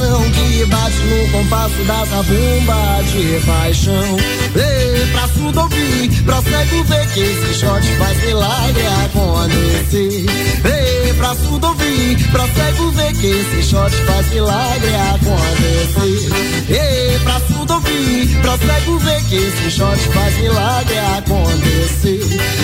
[1.50, 4.18] compasso da zabumba de paixão.
[4.56, 10.26] Ei, pra surdo ouvir, pra cego ver que esse shot faz milagre acontecer.
[10.64, 16.30] Ei, pra surdo ouvir, pra cego ver que esse shot faz milagre acontecer.
[16.70, 22.22] Ei, pra surdo ouvir, pra cego ver que esse shot faz milagre acontecer.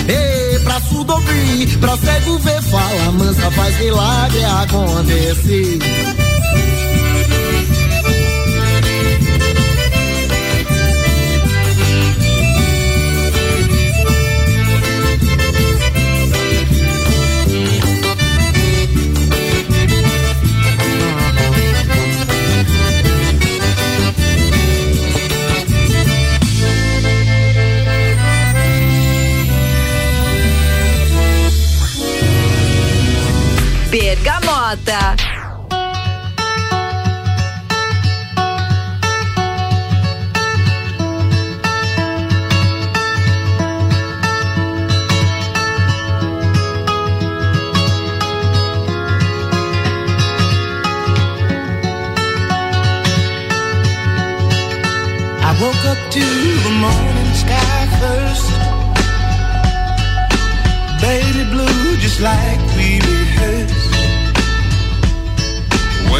[0.08, 6.25] Ei, pra surdo ouvir, pra cego ver, fala mansa, faz milagre acontecer.
[34.76, 35.16] Mata.
[55.62, 58.52] woke up to the morning sky first.
[61.02, 63.85] Baby blue, just like we rehearsed.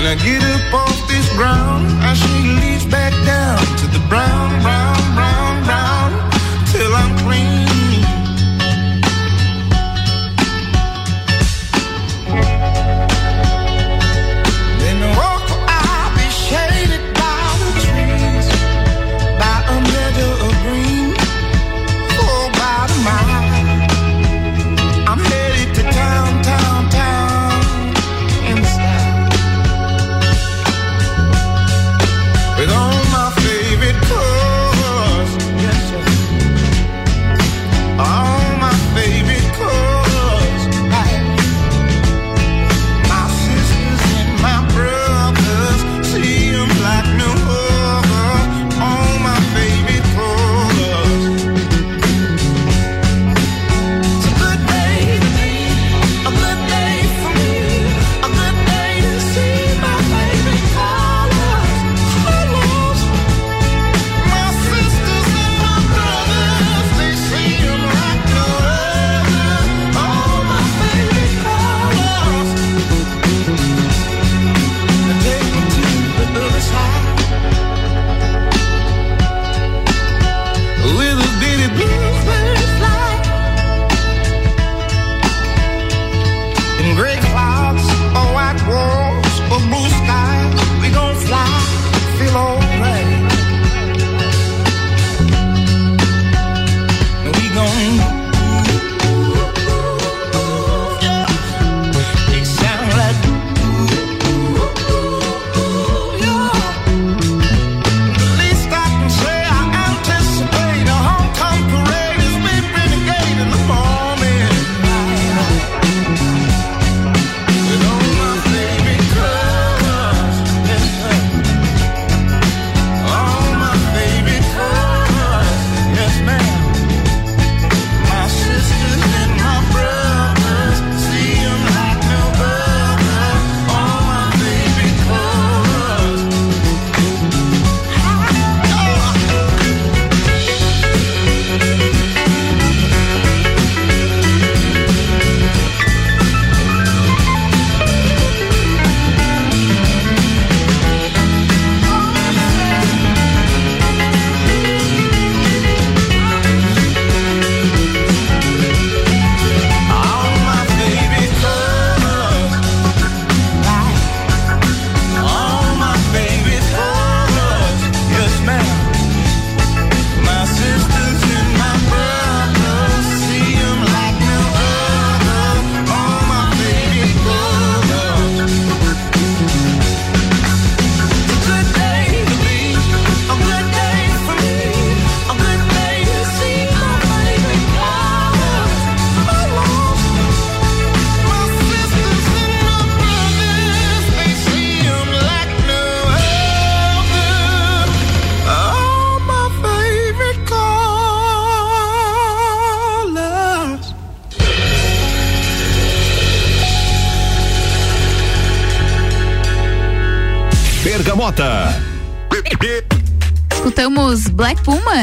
[0.06, 2.30] When I get up off this ground, I she
[2.62, 5.35] leads back down to the brown, brown, brown,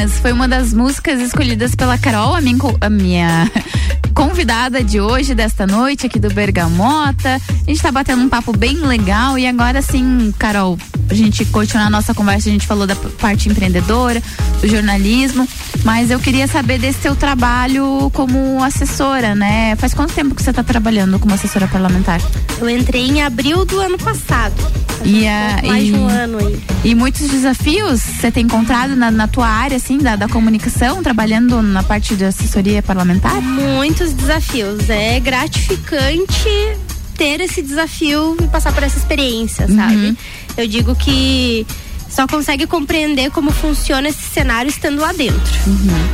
[0.03, 3.51] Pumas, foi uma das músicas escolhidas pela Carol, a minha, a minha
[4.13, 7.35] convidada de hoje, desta noite, aqui do Bergamota.
[7.35, 10.77] A gente tá batendo um papo bem legal e agora sim, Carol,
[11.09, 14.21] a gente continuar a nossa conversa, a gente falou da parte empreendedora,
[14.59, 15.47] do jornalismo,
[15.85, 19.75] mas eu queria saber desse seu trabalho como assessora, né?
[19.77, 22.19] Faz quanto tempo que você tá trabalhando como assessora parlamentar?
[22.59, 24.82] Eu entrei em abril do ano passado.
[25.05, 26.59] E, a, mais e, de um ano aí.
[26.83, 31.61] e muitos desafios você tem encontrado na, na tua área, assim, da, da comunicação, trabalhando
[31.61, 33.41] na parte de assessoria parlamentar?
[33.41, 34.89] Muitos desafios.
[34.89, 36.49] É gratificante
[37.17, 40.17] ter esse desafio e passar por essa experiência, sabe?
[40.57, 41.65] Eu digo que
[42.13, 45.53] só consegue compreender como funciona esse cenário estando lá dentro.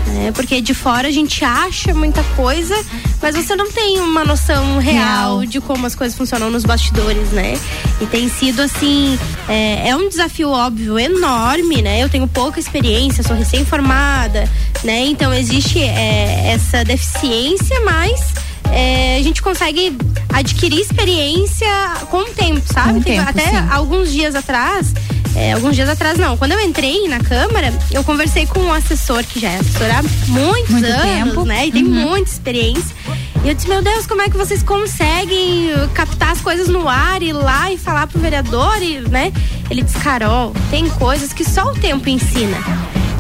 [0.08, 0.32] né?
[0.34, 2.74] Porque de fora a gente acha muita coisa,
[3.22, 5.46] mas você não tem uma noção real, Real.
[5.46, 7.60] de como as coisas funcionam nos bastidores, né?
[8.00, 9.20] E tem sido assim,
[9.50, 12.02] é, é um desafio óbvio enorme, né?
[12.02, 14.50] Eu tenho pouca experiência, sou recém-formada,
[14.86, 15.02] né?
[15.06, 18.34] Então existe é, essa deficiência, mas
[18.72, 19.98] é, a gente consegue
[20.32, 21.68] adquirir experiência
[22.10, 23.02] com o tempo, sabe?
[23.02, 23.68] Tempo, até sim.
[23.70, 24.94] alguns dias atrás,
[25.40, 26.36] é, alguns dias atrás não.
[26.38, 30.04] Quando eu entrei na Câmara, eu conversei com um assessor que já é assessor há
[30.32, 31.46] muitos Muito anos, tempo.
[31.46, 31.68] né?
[31.68, 31.92] E tem Uhum.
[31.92, 32.96] muita experiência.
[33.44, 36.90] E eu disse, meu Deus, como é que vocês conseguem uh, captar as coisas no
[36.90, 39.32] ar, ir lá e falar pro vereador, e, né?
[39.70, 42.58] Ele disse, Carol, tem coisas que só o tempo ensina.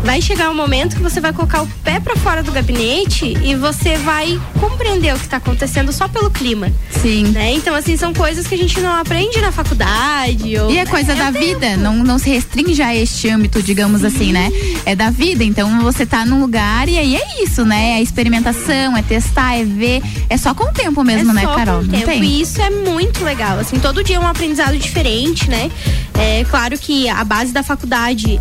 [0.04, 3.54] Vai chegar um momento que você vai colocar o pé pra fora do gabinete e
[3.56, 6.72] você vai compreender o que tá acontecendo só pelo clima.
[6.89, 7.26] Sim.
[7.26, 7.54] Né?
[7.54, 10.58] Então, assim, são coisas que a gente não aprende na faculdade.
[10.58, 14.32] Ou, E é coisa da vida, não, não se restringe a este âmbito, digamos assim,
[14.32, 14.52] né?
[14.86, 18.00] É da vida, então você tá num lugar e aí é isso, né?
[18.00, 20.02] É experimentação, é testar, é ver.
[20.30, 21.82] É só com o tempo mesmo, é né, Carol?
[21.82, 22.06] Com o tempo.
[22.06, 22.24] tem.
[22.24, 23.60] E isso é muito legal.
[23.60, 25.70] Assim, todo dia é um aprendizado diferente, né?
[26.18, 28.39] É claro que a base da faculdade.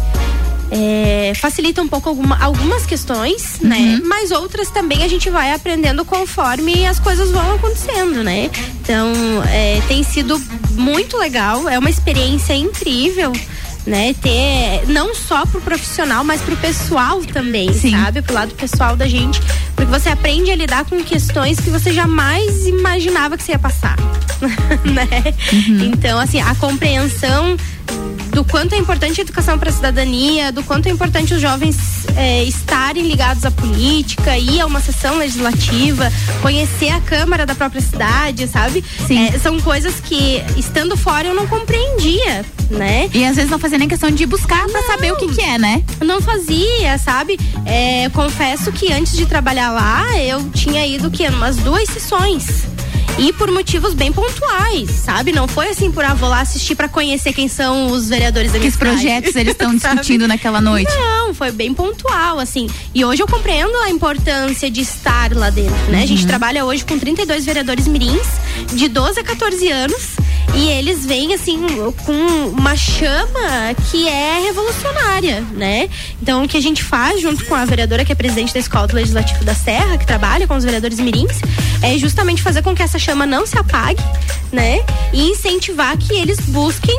[0.71, 3.69] É, facilita um pouco alguma- algumas questões, Uhum.
[3.69, 4.01] né?
[4.05, 8.51] Mas outras também a gente vai aprendendo conforme as coisas vão acontecendo, né?
[8.83, 9.12] Então,
[9.51, 10.41] é, tem sido
[10.73, 13.33] muito legal, é uma experiência incrível.
[13.89, 18.20] Né, ter não só pro profissional, mas pro pessoal também, sabe?
[18.20, 19.41] Pro lado pessoal da gente.
[19.74, 23.97] Porque você aprende a lidar com questões que você jamais imaginava que você ia passar.
[24.84, 25.34] né?
[25.86, 27.57] Então, assim, a compreensão
[28.39, 31.76] do quanto é importante a educação para a cidadania, do quanto é importante os jovens
[32.16, 37.80] eh, estarem ligados à política, ir a uma sessão legislativa, conhecer a Câmara da própria
[37.80, 38.84] cidade, sabe?
[39.11, 43.09] Eh, são coisas que, estando fora, eu não compreendia, né?
[43.12, 45.57] E às vezes não fazia nem questão de buscar pra saber o que que é,
[45.59, 45.83] né?
[46.05, 47.39] Não fazia, sabe?
[47.64, 52.64] É, confesso que antes de trabalhar lá, eu tinha ido que umas duas sessões.
[53.20, 55.33] E por motivos bem pontuais, sabe?
[55.33, 58.61] Não foi assim por ah, vou lá assistir pra conhecer quem são os vereadores da
[58.61, 58.93] Que cidade.
[58.93, 60.93] projetos eles estão discutindo naquela noite?
[60.95, 62.68] Não, foi bem pontual, assim.
[62.95, 66.05] E hoje eu compreendo a importância de estar lá dentro, né?
[66.05, 66.29] A gente Uhum.
[66.29, 68.26] trabalha hoje com 32 vereadores mirins,
[68.72, 70.11] de 12 a 14 anos.
[70.55, 71.61] E eles vêm, assim,
[72.05, 75.89] com uma chama que é revolucionária, né?
[76.21, 78.87] Então, o que a gente faz junto com a vereadora, que é presidente da Escola
[78.87, 81.41] do Legislativo da Serra, que trabalha com os vereadores mirins,
[81.83, 84.03] é justamente fazer com que essa chama não se apague,
[84.53, 84.85] né?
[85.13, 86.99] E incentivar que eles busquem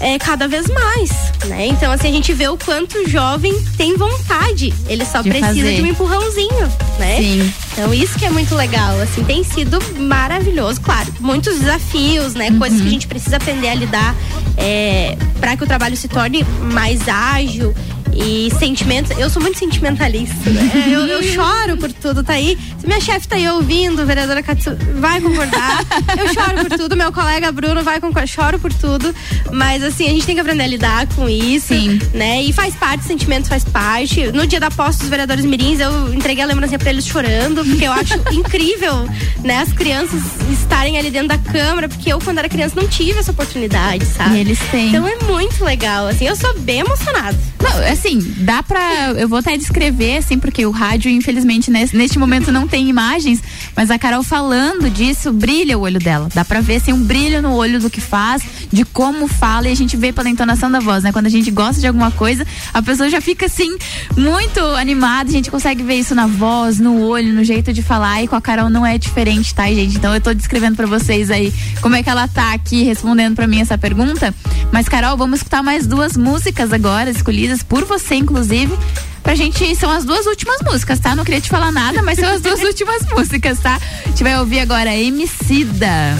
[0.00, 1.10] é, cada vez mais,
[1.46, 1.66] né?
[1.66, 4.72] Então, assim, a gente vê o quanto o jovem tem vontade.
[4.88, 5.76] Ele só De precisa fazer.
[5.76, 7.16] de um empurrãozinho, né?
[7.18, 7.52] Sim.
[7.72, 10.80] Então, isso que é muito legal, assim, tem sido maravilhoso.
[10.80, 12.50] Claro, muitos desafios, né?
[12.58, 12.84] Coisas Uhum.
[12.84, 14.14] que a gente precisa aprender a lidar
[14.56, 17.74] é, para que o trabalho se torne mais ágil
[18.14, 19.16] e sentimentos.
[19.18, 20.70] Eu sou muito sentimentalista, né?
[20.90, 22.58] Eu, eu choro por tudo, tá aí.
[22.78, 25.84] Se minha chefe tá aí ouvindo, vereadora Katsu, vai concordar.
[26.18, 29.14] Eu choro por tudo, meu colega Bruno vai concordar, choro por tudo.
[29.52, 31.74] Mas assim, a gente tem que aprender a lidar com isso,
[32.12, 32.42] né?
[32.42, 34.32] E faz parte, sentimento faz parte.
[34.32, 37.84] No dia da posse dos vereadores mirins, eu entreguei a lembrancinha pra eles chorando, porque
[37.84, 39.08] eu acho incrível,
[39.44, 39.58] né?
[39.58, 43.30] As crianças estarem ali dentro da câmara, porque eu, quando era criança, não tive essa
[43.30, 44.36] oportunidade, sabe?
[44.36, 44.88] E eles têm.
[44.88, 47.38] Então é muito legal, assim, eu sou bem emocionada.
[47.62, 49.12] Não, assim, dá pra.
[49.16, 53.42] Eu vou até descrever, assim, porque o rádio, infelizmente, nesse, neste momento não tem imagens,
[53.76, 56.28] mas a Carol falando disso, brilha o olho dela.
[56.34, 58.42] Dá pra ver, assim, um brilho no olho do que faz,
[58.72, 61.12] de como fala, e a gente vê pela entonação da voz, né?
[61.12, 63.76] Quando a gente gosta de alguma coisa, a pessoa já fica, assim,
[64.16, 68.22] muito animada, a gente consegue ver isso na voz, no olho, no jeito de falar,
[68.22, 69.96] e com a Carol não é diferente, tá, gente?
[69.96, 73.46] Então eu tô descrevendo pra vocês aí como é que ela tá aqui respondendo pra
[73.46, 74.34] mim essa pergunta.
[74.72, 78.76] Mas, Carol, vamos escutar mais duas músicas agora, escolhidas por você, inclusive.
[79.22, 81.14] Pra gente, são as duas últimas músicas, tá?
[81.14, 83.78] Não queria te falar nada, mas são as duas últimas músicas, tá?
[84.04, 86.16] A gente vai ouvir agora Emicida.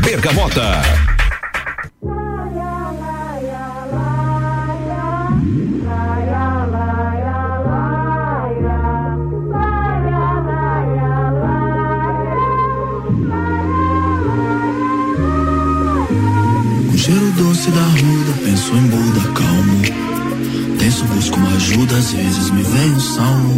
[0.00, 0.82] Bergamota.
[16.90, 19.57] Com cheiro doce da ruda, penso em Buda calmo.
[21.06, 23.56] Busco uma ajuda, às vezes me vem um salmo.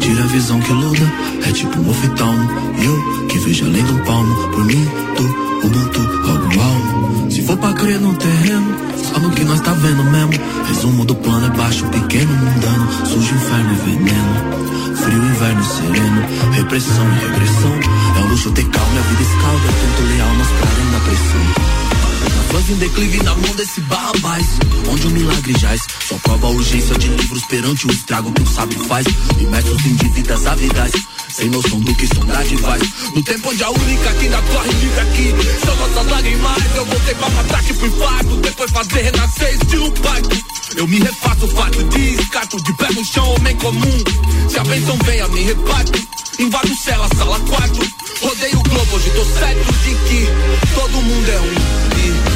[0.00, 1.12] Tira a visão que luda,
[1.46, 2.50] é tipo um oftalmo.
[2.82, 7.30] Eu que vejo além do palmo, por mim, tu, Ubuntu, algo almo.
[7.30, 10.32] Se for pra crer no terreno, só no que nós tá vendo mesmo.
[10.68, 13.06] Resumo do plano é baixo, pequeno, mundano.
[13.06, 14.96] Sujo, inferno e veneno.
[14.96, 16.22] Frio, inverno sereno.
[16.52, 17.72] Repressão e regressão.
[18.16, 19.66] É um luxo ter calma, a vida escalda.
[19.66, 21.85] Tento leal nas praias na pressão.
[22.50, 24.46] Fãs em declive na mão desse barrabás
[24.90, 28.46] Onde o milagre jaz Só prova a urgência de livros perante o estrago que o
[28.46, 29.06] sábio faz.
[29.38, 30.92] Imersos em dívidas avidais
[31.28, 32.82] Sem noção do que sombra faz.
[33.14, 35.34] No tempo onde a única que ainda corre vive aqui.
[35.64, 40.36] São nossas lágrimas Eu voltei pra matar tipo infarto Depois fazer renascer estilo pacto.
[40.76, 44.04] Eu me refaço fato de escato De pé no chão, homem comum.
[44.48, 46.06] Se a bênção venha, me reparto.
[46.38, 47.92] Invado cela, sala 4
[48.22, 50.26] Rodeio o globo, hoje tô certo de que
[50.74, 52.32] Todo mundo é um.
[52.32, 52.35] e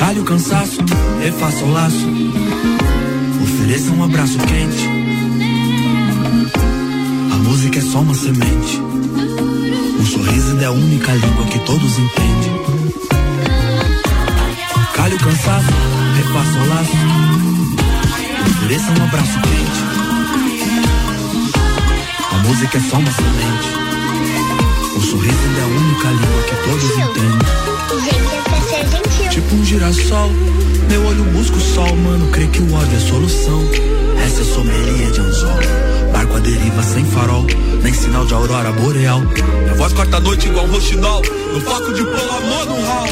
[0.00, 0.78] Calhe o cansaço,
[1.22, 2.08] refaça o laço.
[3.42, 4.88] Ofereça um abraço quente.
[7.30, 8.80] A música é só uma semente.
[10.00, 12.62] O sorriso é a única língua que todos entendem.
[14.94, 15.70] Calhe o cansaço,
[16.16, 16.96] refaça o laço.
[18.56, 19.80] Ofereça um abraço quente.
[22.32, 23.68] A música é só uma semente.
[24.96, 28.19] O sorriso é a única língua que todos entendem.
[29.30, 30.30] Tipo um girassol,
[30.88, 32.26] meu olho busca o sol, mano.
[32.32, 33.62] Crê que o ódio é solução.
[34.24, 35.58] Essa é sommelier de anzol.
[36.12, 37.46] Barco à deriva sem farol,
[37.80, 39.20] nem sinal de aurora boreal.
[39.20, 41.22] Minha voz corta a noite igual um roxinol.
[41.54, 43.08] No foco de pôr amor no hall.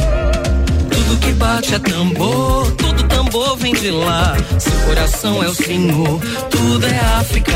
[0.90, 4.36] Tudo que bate é tambor, todo tambor vem de lá.
[4.58, 7.52] Seu coração é o senhor, tudo é África.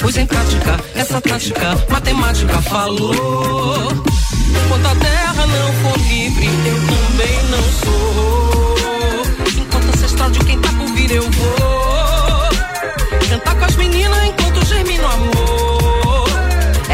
[0.00, 4.02] Pois em prática, essa tática, matemática falou.
[4.68, 8.74] Quando a terra não for livre, eu também não sou.
[9.56, 12.48] Enquanto ancestral de quem tá por vir, eu vou.
[13.28, 15.77] Cantar com as meninas enquanto germina o amor.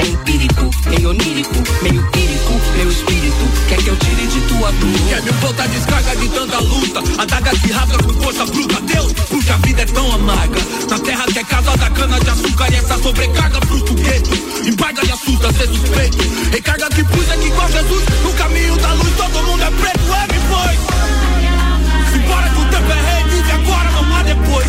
[0.05, 3.44] É empírico, meio onírico, meio pírico, meu espírito.
[3.68, 5.09] Quer que eu tire de tua dor?
[5.09, 7.00] Quer me voltar descarga de tanta luta?
[7.16, 8.80] Adaga que rasga com força bruta.
[8.82, 10.61] Deus, porque a vida é tão amarga.
[10.90, 14.30] Na terra que é casa da cana de açúcar E essa sobrecarga fruto gueto
[14.68, 16.18] Embarga e assusta ser suspeito.
[16.52, 18.05] Recarga que puxa que igual Jesus.
[18.22, 20.12] No caminho da luz todo mundo é preto.
[20.12, 22.12] É, me foi.
[22.12, 24.68] Simbora que o tempo é rei Vive agora, não há depois.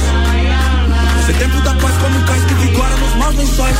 [1.25, 3.75] Ser tempo da paz como um cais que vigora nos maus lençóis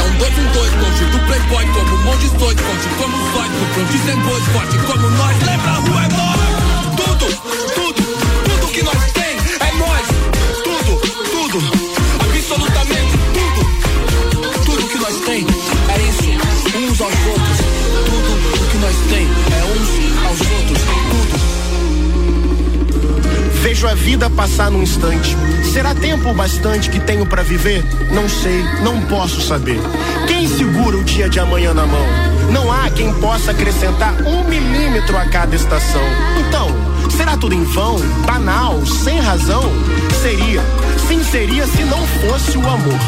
[0.00, 3.16] é um dois, um dois, longe do playboy Como um monte de dois, forte como
[3.32, 5.36] sóis No fronte sem bois, forte como nós.
[5.46, 7.18] Lembra, a rua é nós.
[7.18, 7.59] Tudo
[24.10, 25.36] vida passar num instante.
[25.72, 27.84] Será tempo bastante que tenho pra viver?
[28.10, 29.80] Não sei, não posso saber.
[30.26, 32.04] Quem segura o dia de amanhã na mão?
[32.50, 36.02] Não há quem possa acrescentar um milímetro a cada estação.
[36.40, 36.66] Então,
[37.16, 39.62] será tudo em vão, banal, sem razão?
[40.20, 40.60] Seria,
[41.10, 43.00] sim seria se não fosse o amor.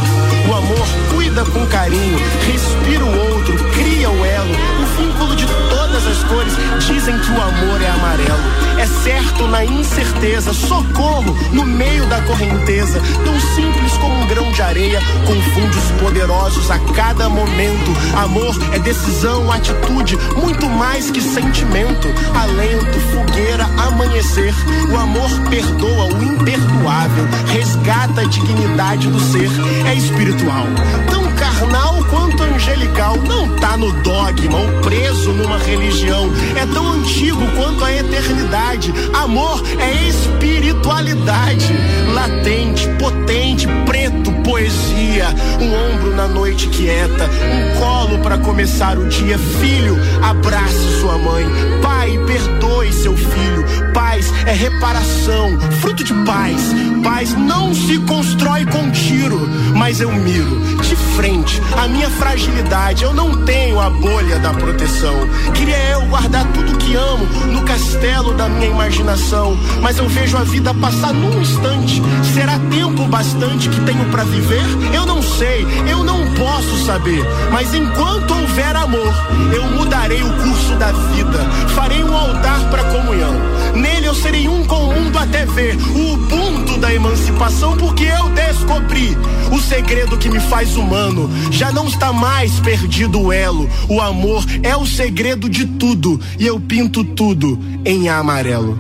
[0.48, 2.18] O amor cuida com carinho,
[2.50, 6.53] respira o outro, cria o elo, o vínculo de todas as cores.
[6.84, 8.62] Dizem que o amor é amarelo.
[8.76, 13.00] É certo na incerteza, socorro no meio da correnteza.
[13.24, 17.92] Tão simples como um grão de areia, confunde os poderosos a cada momento.
[18.16, 22.09] Amor é decisão, atitude, muito mais que sentimento.
[22.34, 24.53] Alento, fogueira, amanhecer.
[24.90, 29.51] O amor perdoa o imperdoável, resgata a dignidade do ser.
[29.86, 30.66] É espiritual,
[31.11, 33.16] tão carnal quanto angelical.
[33.18, 36.30] Não tá no dogma ou preso numa religião.
[36.57, 38.93] É tão antigo quanto a eternidade.
[39.12, 41.72] Amor é espiritualidade,
[42.14, 45.28] latente, potente, preto, poesia.
[45.61, 49.38] Um ombro na noite quieta, um colo para começar o dia.
[49.38, 51.45] Filho, abrace sua mãe.
[51.82, 53.93] Pai, perdoe seu filho.
[53.93, 56.72] Paz é reparação, fruto de paz.
[57.03, 63.03] Paz não se constrói com tiro, mas eu miro de frente a minha fragilidade.
[63.03, 65.14] Eu não tenho a bolha da proteção.
[65.55, 70.45] Queria eu guardar tudo que amo no castelo da minha imaginação, mas eu vejo a
[70.45, 72.03] vida passar num instante.
[72.35, 74.64] Será tempo bastante que tenho para viver?
[74.95, 77.24] Eu não sei, eu não posso saber.
[77.51, 79.12] Mas enquanto houver amor,
[79.55, 81.39] eu mudarei o curso da vida.
[81.74, 83.35] Farei um altar para comunhão.
[83.75, 88.29] Nele eu serei um com o mundo até ver o ubuntu da emancipação, porque eu
[88.31, 89.16] descobri
[89.51, 91.31] o segredo que me faz humano.
[91.51, 93.68] Já não está mais perdido o elo.
[93.89, 98.79] O amor é o segredo de tudo e eu pinto tudo em amarelo.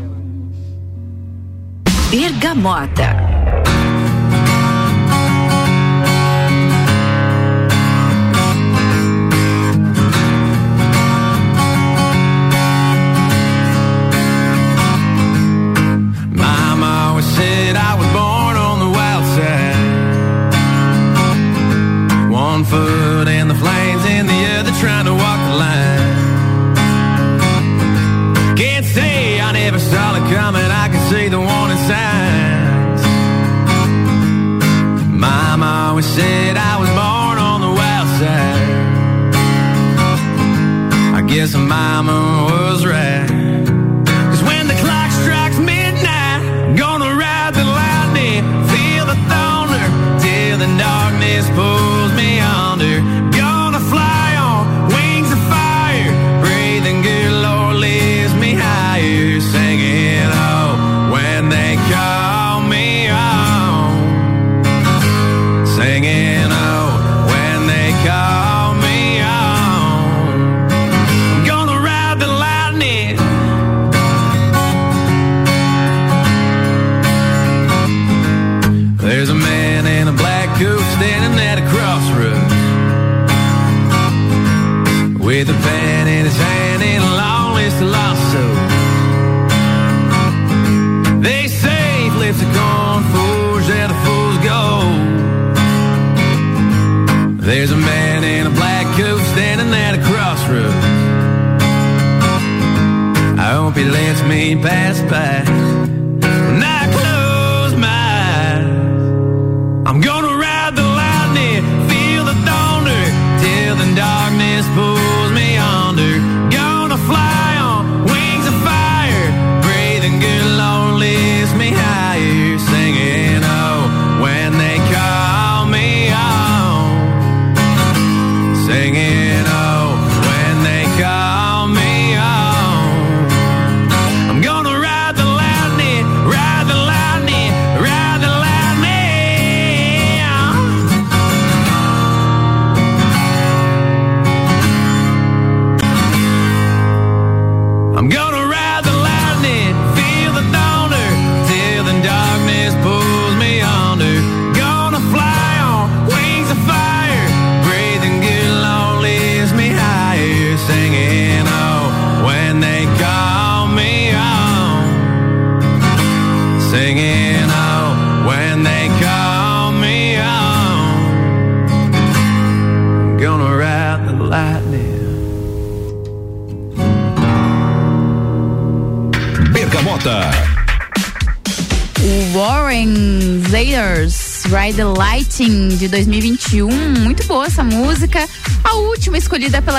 [2.10, 3.41] Bergamota.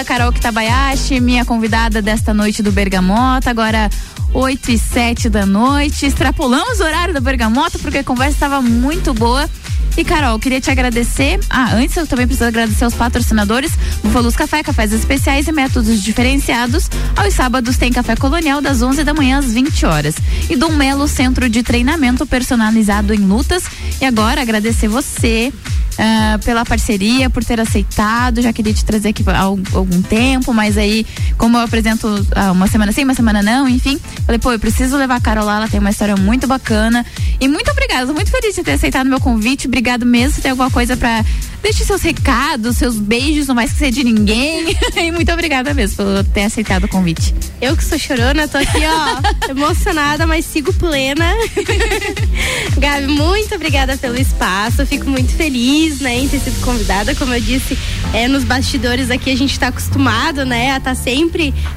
[0.04, 3.50] Carol Kitabayashi, minha convidada desta noite do Bergamota.
[3.50, 3.90] Agora
[4.34, 6.06] 8 e 7 da noite.
[6.06, 9.50] Extrapolamos o horário da Bergamota porque a conversa estava muito boa.
[9.96, 11.40] E Carol, queria te agradecer.
[11.50, 13.72] Ah, antes eu também preciso agradecer aos patrocinadores:
[14.04, 16.90] Bufalos Café, cafés especiais e métodos diferenciados.
[17.16, 20.16] Aos sábados tem café colonial das 11 da manhã às 20 horas.
[20.50, 23.64] E Dom Melo, centro de treinamento personalizado em lutas.
[24.02, 25.54] E agora agradecer você.
[25.98, 28.42] Ah, pela parceria, por ter aceitado.
[28.42, 31.06] Já queria te trazer aqui há al- algum tempo, mas aí,
[31.44, 34.96] como eu apresento ah, uma semana sim, uma semana não, enfim, falei, pô, eu preciso
[34.96, 37.06] levar a Carol lá, ela tem uma história muito bacana.
[37.38, 39.68] E muito obrigada, tô muito feliz de ter aceitado meu convite.
[39.68, 40.36] Obrigado mesmo.
[40.36, 41.26] Se tem alguma coisa pra.
[41.62, 44.78] Deixe seus recados, seus beijos, não vai esquecer de ninguém.
[44.96, 47.36] e muito obrigada mesmo por ter aceitado o convite.
[47.62, 49.22] Eu que sou chorona, tô aqui, ó,
[49.52, 51.26] emocionada, mas sigo plena.
[52.78, 54.86] Gabi, muito obrigada pelo espaço.
[54.86, 57.16] Fico muito feliz, né, em ter sido convidada.
[57.16, 57.78] Como eu disse,
[58.14, 61.33] é, nos bastidores aqui a gente tá acostumado, né, a estar sempre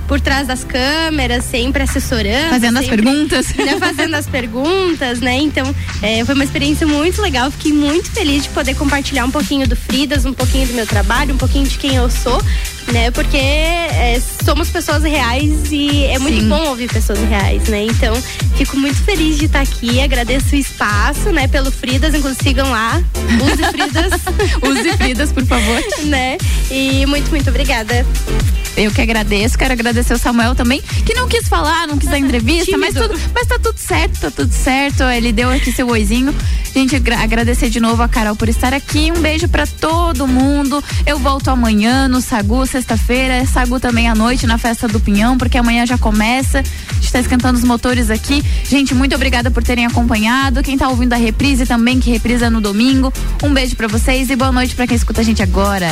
[0.07, 2.51] por trás das câmeras, sempre assessorando.
[2.51, 3.47] Fazendo as sempre, perguntas.
[3.57, 5.39] né, fazendo as perguntas, né?
[5.39, 7.51] Então, é, foi uma experiência muito legal.
[7.51, 11.35] Fiquei muito feliz de poder compartilhar um pouquinho do Fridas, um pouquinho do meu trabalho,
[11.35, 12.41] um pouquinho de quem eu sou,
[12.93, 13.11] né?
[13.11, 16.49] Porque é, somos pessoas reais e é muito Sim.
[16.49, 17.85] bom ouvir pessoas reais, né?
[17.85, 18.15] Então,
[18.57, 20.01] fico muito feliz de estar aqui.
[20.01, 21.49] Agradeço o espaço, né?
[21.49, 23.03] Pelo Fridas, inclusive sigam lá.
[23.43, 24.13] Use Fridas.
[24.63, 25.83] Use Fridas, por favor.
[26.05, 26.39] né?
[26.71, 28.07] E muito, muito obrigada.
[28.77, 32.19] Eu que agradeço, quero agradecer o Samuel também, que não quis falar, não quis dar
[32.19, 35.03] entrevista, mas, tudo, mas tá tudo certo, tá tudo certo.
[35.05, 36.35] Ele deu aqui seu oizinho.
[36.75, 39.13] Gente, agra- agradecer de novo a Carol por estar aqui.
[39.17, 40.83] Um beijo pra todo mundo.
[41.07, 43.45] Eu volto amanhã no Sagu, sexta-feira.
[43.47, 46.59] Sagu também à noite na festa do Pinhão, porque amanhã já começa.
[46.61, 48.45] A gente tá esquentando os motores aqui.
[48.65, 50.63] Gente, muito obrigada por terem acompanhado.
[50.63, 53.13] Quem tá ouvindo a reprise também, que reprisa no domingo.
[53.43, 55.89] Um beijo pra vocês e boa noite pra quem escuta a gente agora.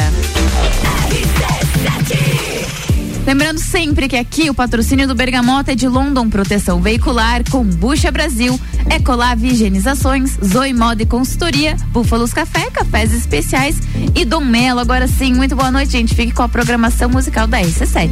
[3.26, 8.60] Lembrando sempre que aqui o patrocínio do Bergamota é de London Proteção Veicular, Combucha Brasil,
[8.94, 13.78] Ecolave Higienizações, Zoe Moda e Consultoria, Búfalos Café, Cafés Especiais
[14.14, 14.80] e Dom Melo.
[14.80, 16.14] Agora sim, muito boa noite, gente.
[16.14, 18.10] Fique com a programação musical da RC7.